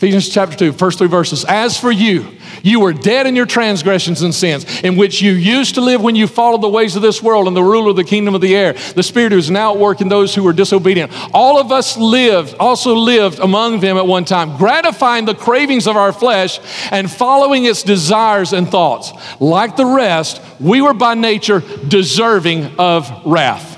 [0.00, 1.44] Ephesians chapter 2, first three verses.
[1.44, 2.26] As for you,
[2.62, 6.16] you were dead in your transgressions and sins, in which you used to live when
[6.16, 8.56] you followed the ways of this world and the ruler of the kingdom of the
[8.56, 11.12] air, the spirit who is now at work in those who are disobedient.
[11.34, 15.98] All of us lived, also lived among them at one time, gratifying the cravings of
[15.98, 16.60] our flesh
[16.90, 19.12] and following its desires and thoughts.
[19.38, 23.69] Like the rest, we were by nature deserving of wrath.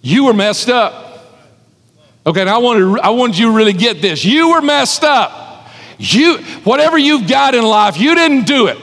[0.00, 1.06] You were messed up.
[2.26, 4.24] Okay, and I wanted, I wanted you to really get this.
[4.24, 5.68] You were messed up.
[5.98, 8.78] You, whatever you've got in life, you didn't do it.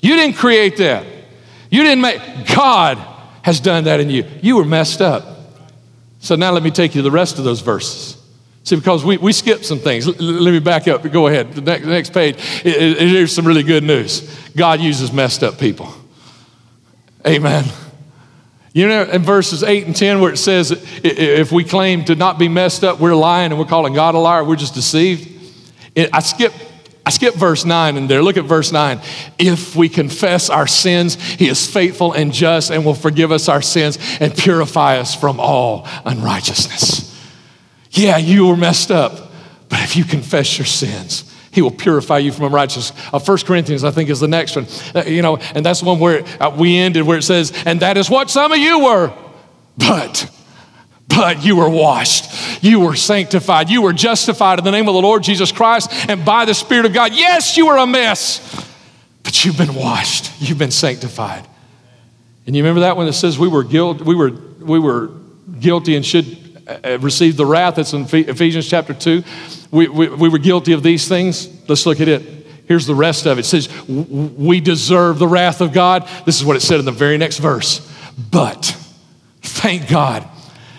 [0.00, 1.04] You didn't create that.
[1.70, 2.20] You didn't make,
[2.54, 2.98] God
[3.42, 4.24] has done that in you.
[4.40, 5.24] You were messed up.
[6.20, 8.16] So now let me take you to the rest of those verses.
[8.64, 10.06] See, because we, we skipped some things.
[10.06, 11.02] L- let me back up.
[11.10, 11.52] Go ahead.
[11.52, 12.40] The next, the next page.
[12.40, 14.20] Here's some really good news.
[14.56, 15.92] God uses messed up people.
[17.26, 17.64] Amen.
[18.72, 22.38] You know, in verses 8 and 10, where it says if we claim to not
[22.38, 25.28] be messed up, we're lying and we're calling God a liar, we're just deceived.
[25.96, 26.52] I skip.
[27.06, 28.22] I skip verse 9 in there.
[28.22, 29.00] Look at verse 9.
[29.38, 33.62] If we confess our sins, He is faithful and just and will forgive us our
[33.62, 37.18] sins and purify us from all unrighteousness.
[37.92, 39.32] Yeah, you were messed up,
[39.70, 41.27] but if you confess your sins,
[41.58, 42.92] he will purify you from unrighteousness.
[43.12, 44.68] Uh, 1 Corinthians, I think, is the next one.
[44.94, 47.80] Uh, you know, and that's the one where uh, we ended, where it says, and
[47.80, 49.12] that is what some of you were.
[49.76, 50.30] But,
[51.08, 52.62] but you were washed.
[52.62, 53.70] You were sanctified.
[53.70, 56.86] You were justified in the name of the Lord Jesus Christ and by the Spirit
[56.86, 57.12] of God.
[57.12, 58.64] Yes, you were a mess,
[59.24, 60.40] but you've been washed.
[60.40, 61.44] You've been sanctified.
[62.46, 65.10] And you remember that one that says we were guilt, we were, we were
[65.58, 69.24] guilty and should uh, receive the wrath that's in Ephesians chapter 2
[69.70, 71.48] we, we, we were guilty of these things.
[71.68, 72.22] Let's look at it.
[72.66, 73.40] Here's the rest of it.
[73.40, 76.08] It says, We deserve the wrath of God.
[76.26, 77.80] This is what it said in the very next verse.
[78.30, 78.76] But
[79.48, 80.28] Thank God.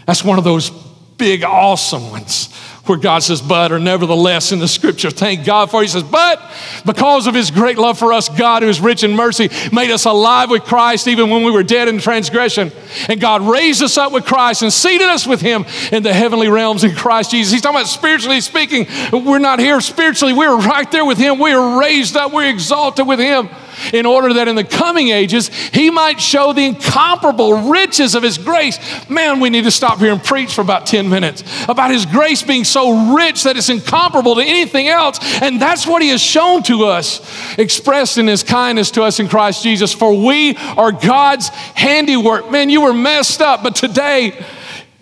[0.06, 2.48] That's one of those big, awesome ones
[2.90, 5.12] where God says, but, or nevertheless in the scripture.
[5.12, 5.86] Thank God for it.
[5.86, 6.42] He says, but
[6.86, 10.06] because of his great love for us, God, who is rich in mercy, made us
[10.06, 12.72] alive with Christ even when we were dead in transgression.
[13.08, 16.50] And God raised us up with Christ and seated us with him in the heavenly
[16.50, 17.54] realms in Christ Jesus.
[17.54, 18.88] He's talking about spiritually speaking.
[19.14, 21.40] We're not here spiritually, we're right there with him.
[21.40, 23.50] We are raised up, we're exalted with him
[23.94, 28.38] in order that in the coming ages he might show the incomparable riches of his
[28.38, 28.80] grace.
[29.10, 32.44] Man, we need to stop here and preach for about 10 minutes about his grace
[32.44, 35.20] being so rich that it's incomparable to anything else.
[35.42, 39.28] And that's what he has shown to us, expressed in his kindness to us in
[39.28, 39.94] Christ Jesus.
[39.94, 42.50] For we are God's handiwork.
[42.52, 44.34] Man, you were messed up, but today,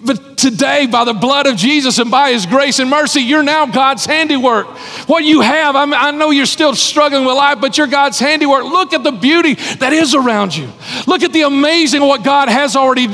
[0.08, 3.66] but today, by the blood of Jesus and by His grace and mercy, you're now
[3.66, 4.68] God's handiwork.
[5.08, 8.18] What you have, I, mean, I, know you're still struggling with life, but you're God's
[8.18, 8.64] handiwork.
[8.64, 10.72] Look at the beauty that is around you.
[11.06, 13.08] Look at the amazing what God has already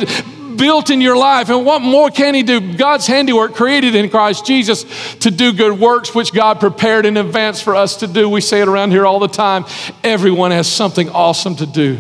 [0.56, 1.50] built in your life.
[1.50, 2.76] And what more can He do?
[2.76, 4.86] God's handiwork created in Christ Jesus
[5.16, 8.30] to do good works, which God prepared in advance for us to do.
[8.30, 9.66] We say it around here all the time.
[10.04, 11.98] Everyone has something awesome to do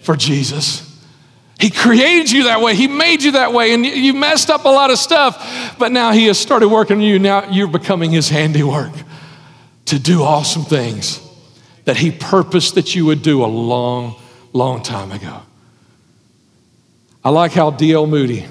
[0.00, 0.85] for Jesus.
[1.58, 2.74] He created you that way.
[2.74, 3.72] He made you that way.
[3.72, 7.02] And you messed up a lot of stuff, but now He has started working on
[7.02, 7.18] you.
[7.18, 8.92] Now you're becoming His handiwork
[9.86, 11.20] to do awesome things
[11.84, 14.16] that He purposed that you would do a long,
[14.52, 15.40] long time ago.
[17.24, 18.06] I like how D.L.
[18.06, 18.46] Moody,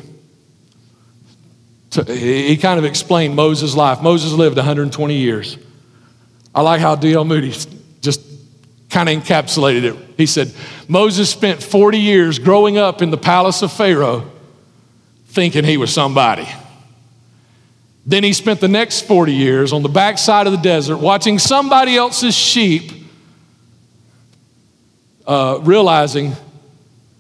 [2.08, 4.02] he kind of explained Moses' life.
[4.02, 5.58] Moses lived 120 years.
[6.54, 7.24] I like how D.L.
[7.24, 7.54] Moody
[8.96, 9.98] kind of encapsulated it.
[10.16, 10.54] He said,
[10.88, 14.32] Moses spent 40 years growing up in the palace of Pharaoh
[15.28, 16.48] thinking he was somebody.
[18.06, 21.98] Then he spent the next 40 years on the backside of the desert watching somebody
[21.98, 22.90] else's sheep,
[25.28, 26.32] uh, realizing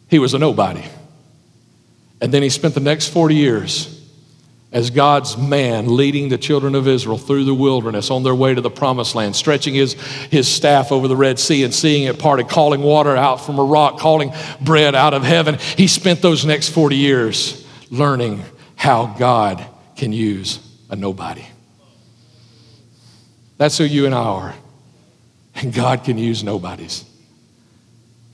[0.09, 0.85] he was a nobody.
[2.21, 3.94] And then he spent the next 40 years
[4.75, 8.59] as God's man leading the children of Israel through the wilderness on their way to
[8.59, 12.49] the promised land, stretching his, his staff over the Red Sea and seeing it parted,
[12.49, 15.57] calling water out from a rock, calling bread out of heaven.
[15.77, 18.43] He spent those next 40 years learning
[18.75, 19.65] how God
[19.95, 20.59] can use
[20.89, 21.45] a nobody.
[23.55, 24.55] That's who you and I are.
[25.55, 27.05] And God can use nobodies.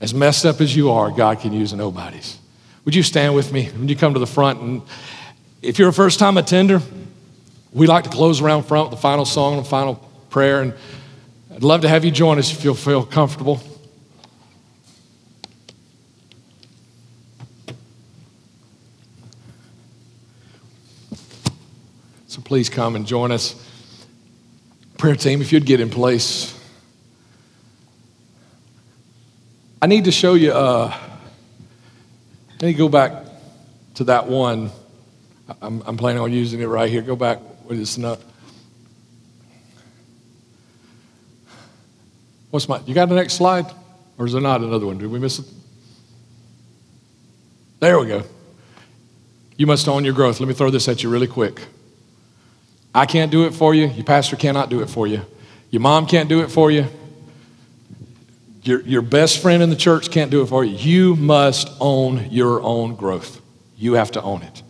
[0.00, 2.36] As messed up as you are, God can use nobodies.
[2.84, 4.82] Would you stand with me when you come to the front and
[5.62, 6.82] if you're a first time attender,
[7.72, 9.94] we like to close around front with the final song and the final
[10.28, 10.60] prayer.
[10.60, 10.74] And
[11.54, 13.60] I'd love to have you join us if you feel comfortable.
[22.26, 23.54] So please come and join us.
[24.98, 26.58] Prayer team, if you'd get in place.
[29.80, 30.96] I need to show you, uh,
[32.58, 33.12] to go back
[33.94, 34.70] to that one.
[35.60, 37.02] I'm, I'm planning on using it right here.
[37.02, 38.20] Go back with this nut.
[42.50, 43.66] What's my, you got the next slide?
[44.18, 44.98] Or is there not another one?
[44.98, 45.46] Did we miss it?
[47.80, 48.22] There we go.
[49.56, 50.38] You must own your growth.
[50.38, 51.60] Let me throw this at you really quick.
[52.94, 53.86] I can't do it for you.
[53.86, 55.22] Your pastor cannot do it for you.
[55.70, 56.86] Your mom can't do it for you.
[58.64, 60.76] Your, your best friend in the church can't do it for you.
[60.76, 63.40] You must own your own growth.
[63.76, 64.62] You have to own it.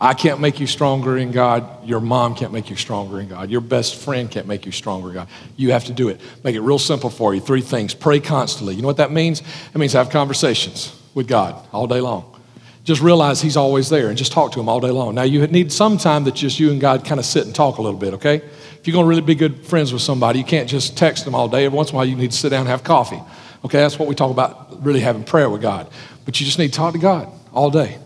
[0.00, 1.84] I can't make you stronger in God.
[1.84, 3.50] Your mom can't make you stronger in God.
[3.50, 5.28] Your best friend can't make you stronger in God.
[5.56, 6.20] You have to do it.
[6.44, 7.40] Make it real simple for you.
[7.40, 7.94] Three things.
[7.94, 8.76] Pray constantly.
[8.76, 9.40] You know what that means?
[9.40, 12.36] It means have conversations with God all day long.
[12.84, 15.16] Just realize He's always there and just talk to Him all day long.
[15.16, 17.78] Now, you need some time that just you and God kind of sit and talk
[17.78, 18.36] a little bit, okay?
[18.36, 21.34] If you're going to really be good friends with somebody, you can't just text them
[21.34, 21.64] all day.
[21.64, 23.20] Every once in a while, you need to sit down and have coffee.
[23.64, 25.90] Okay, that's what we talk about really having prayer with God.
[26.24, 27.98] But you just need to talk to God all day.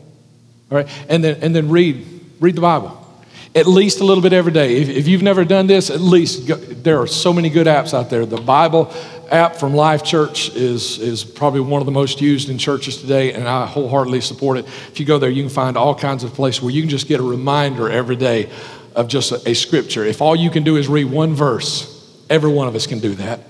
[0.72, 0.88] All right?
[1.10, 2.06] And then, and then read,
[2.40, 2.98] read the Bible.
[3.54, 4.76] At least a little bit every day.
[4.76, 7.92] If, if you've never done this, at least go, there are so many good apps
[7.92, 8.24] out there.
[8.24, 8.90] The Bible
[9.30, 13.34] app from Life Church is, is probably one of the most used in churches today,
[13.34, 14.64] and I wholeheartedly support it.
[14.64, 17.06] If you go there, you can find all kinds of places where you can just
[17.08, 18.50] get a reminder every day
[18.94, 20.02] of just a, a scripture.
[20.06, 23.14] If all you can do is read one verse, every one of us can do
[23.16, 23.40] that.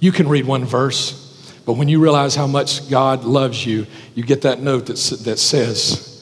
[0.00, 1.24] You can read one verse,
[1.64, 3.86] but when you realize how much God loves you,
[4.16, 6.17] you get that note that, that says,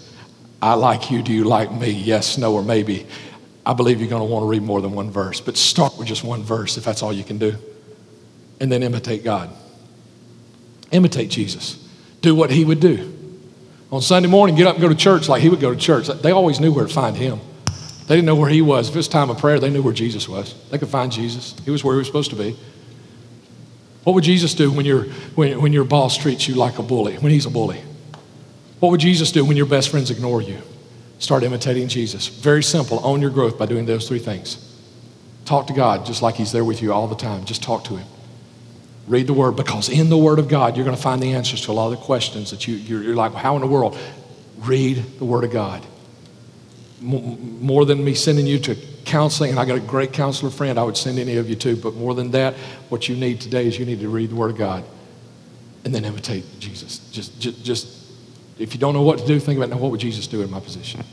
[0.61, 1.23] I like you.
[1.23, 1.91] Do you like me?
[1.91, 3.07] Yes, no, or maybe.
[3.65, 6.07] I believe you're going to want to read more than one verse, but start with
[6.07, 7.57] just one verse if that's all you can do.
[8.61, 9.51] And then imitate God.
[10.93, 11.85] Imitate Jesus.
[12.23, 13.13] Do what he would do.
[13.91, 16.07] On Sunday morning, get up and go to church like he would go to church.
[16.07, 17.41] They always knew where to find him.
[18.07, 18.89] They didn't know where he was.
[18.89, 20.55] If it was time of prayer, they knew where Jesus was.
[20.71, 21.57] They could find Jesus.
[21.65, 22.57] He was where he was supposed to be.
[24.05, 25.05] What would Jesus do when, your
[25.35, 27.83] when, when your boss treats you like a bully, when he's a bully?
[28.81, 30.59] What would Jesus do when your best friends ignore you?
[31.19, 32.27] Start imitating Jesus.
[32.29, 33.01] Very simple.
[33.03, 34.63] Own your growth by doing those three things.
[35.47, 37.45] Talk to God just like He's there with you all the time.
[37.45, 38.07] Just talk to Him.
[39.07, 41.63] Read the Word because in the Word of God, you're going to find the answers
[41.63, 43.97] to a lot of the questions that you, you're, like, well, how in the world?
[44.59, 45.87] Read the Word of God.
[47.01, 48.75] More than me sending you to
[49.05, 51.77] counseling, and I got a great counselor friend I would send any of you to,
[51.77, 52.55] but more than that,
[52.89, 54.85] what you need today is you need to read the Word of God
[55.85, 56.99] and then imitate Jesus.
[57.11, 58.06] Just, just, just
[58.59, 60.51] if you don't know what to do, think about now, what would Jesus do in
[60.51, 61.05] my position?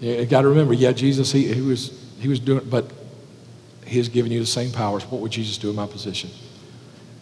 [0.00, 2.90] You got to remember, yeah, Jesus, he, he, was, he was doing, but
[3.84, 5.04] he has given you the same powers.
[5.04, 6.30] What would Jesus do in my position?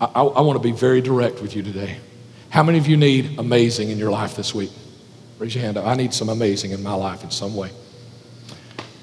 [0.01, 1.99] I, I, I want to be very direct with you today.
[2.51, 4.70] How many of you need amazing in your life this week?
[5.39, 5.87] Raise your hand up.
[5.87, 7.70] I need some amazing in my life in some way.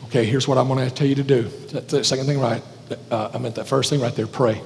[0.05, 1.43] Okay, here's what I'm going to tell you to do.
[1.71, 2.63] That, that second thing right,
[3.11, 4.61] uh, I meant that first thing right there pray.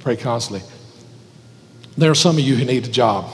[0.00, 0.68] Pray constantly.
[1.96, 3.30] There are some of you who need a job.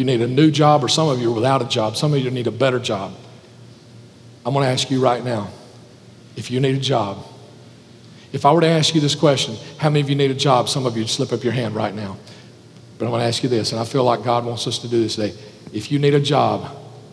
[0.00, 1.94] You need a new job, or some of you are without a job.
[1.94, 3.14] Some of you need a better job.
[4.46, 5.50] I'm going to ask you right now
[6.36, 7.22] if you need a job,
[8.32, 10.70] if I were to ask you this question, how many of you need a job?
[10.70, 12.16] Some of you slip up your hand right now.
[12.96, 14.88] But I'm going to ask you this, and I feel like God wants us to
[14.88, 15.36] do this today.
[15.70, 16.64] If you need a job,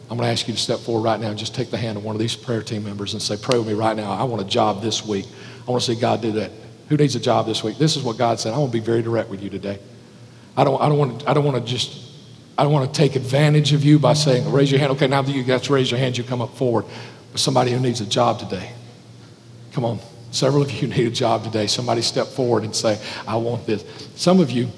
[0.09, 1.97] I'm going to ask you to step forward right now and just take the hand
[1.97, 4.13] of one of these prayer team members and say, Pray with me right now.
[4.13, 5.25] I want a job this week.
[5.67, 6.51] I want to see God do that.
[6.87, 7.77] Who needs a job this week?
[7.77, 8.53] This is what God said.
[8.53, 9.77] I want to be very direct with you today.
[10.55, 12.06] I don't, I don't, want, I don't want to just,
[12.57, 14.91] I don't want to take advantage of you by saying, raise your hand.
[14.93, 16.85] Okay, now that you guys raise your hand, you come up forward.
[17.35, 18.71] Somebody who needs a job today.
[19.73, 19.99] Come on.
[20.31, 21.67] Several of you need a job today.
[21.67, 23.83] Somebody step forward and say, I want this.
[24.15, 24.69] Some of you,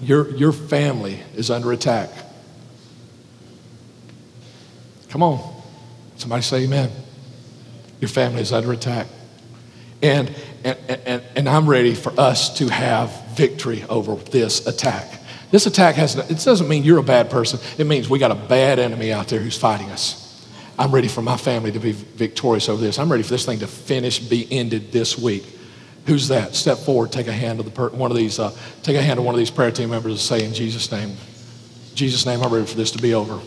[0.00, 2.10] your, your family is under attack.
[5.08, 5.62] Come on.
[6.16, 6.90] Somebody say amen.
[8.00, 9.06] Your family is under attack.
[10.02, 10.34] And,
[10.64, 15.20] and, and, and I'm ready for us to have victory over this attack.
[15.50, 17.60] This attack has, it doesn't mean you're a bad person.
[17.78, 20.22] It means we got a bad enemy out there who's fighting us.
[20.78, 22.98] I'm ready for my family to be victorious over this.
[22.98, 25.44] I'm ready for this thing to finish, be ended this week.
[26.06, 26.54] Who's that?
[26.54, 29.18] Step forward, take a hand of the per- one of these, uh, take a hand
[29.18, 31.16] of one of these prayer team members and say, in Jesus' name,
[31.94, 33.40] Jesus' name, I'm ready for this to be over.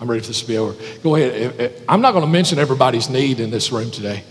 [0.00, 0.74] I'm ready for this to be over.
[1.02, 1.84] Go ahead.
[1.88, 4.24] I'm not going to mention everybody's need in this room today.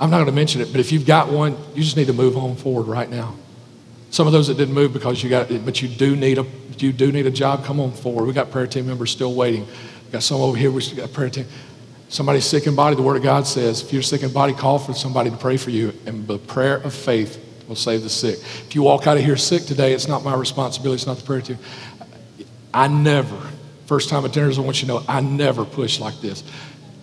[0.00, 2.12] I'm not going to mention it, but if you've got one, you just need to
[2.12, 3.36] move on forward right now.
[4.14, 6.46] Some of those that didn't move because you got, but you do need a,
[6.78, 7.64] you do need a job.
[7.64, 8.26] Come on forward.
[8.26, 9.66] We got prayer team members still waiting.
[9.66, 10.70] We got some over here.
[10.70, 11.46] We got prayer team.
[12.10, 12.94] Somebody's sick in body.
[12.94, 15.56] The Word of God says, if you're sick in body, call for somebody to pray
[15.56, 18.38] for you, and the prayer of faith will save the sick.
[18.38, 20.94] If you walk out of here sick today, it's not my responsibility.
[20.94, 21.58] It's not the prayer team.
[22.72, 23.36] I never,
[23.86, 26.44] first time attenders, I want you to know, I never push like this.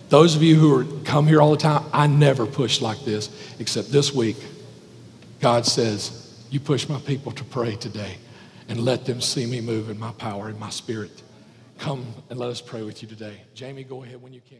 [0.08, 3.28] Those of you who are, come here all the time, I never push like this,
[3.58, 4.38] except this week.
[5.40, 6.20] God says,
[6.52, 8.18] You push my people to pray today
[8.68, 11.22] and let them see me move in my power and my spirit.
[11.78, 13.40] Come and let us pray with you today.
[13.54, 14.58] Jamie, go ahead when you can.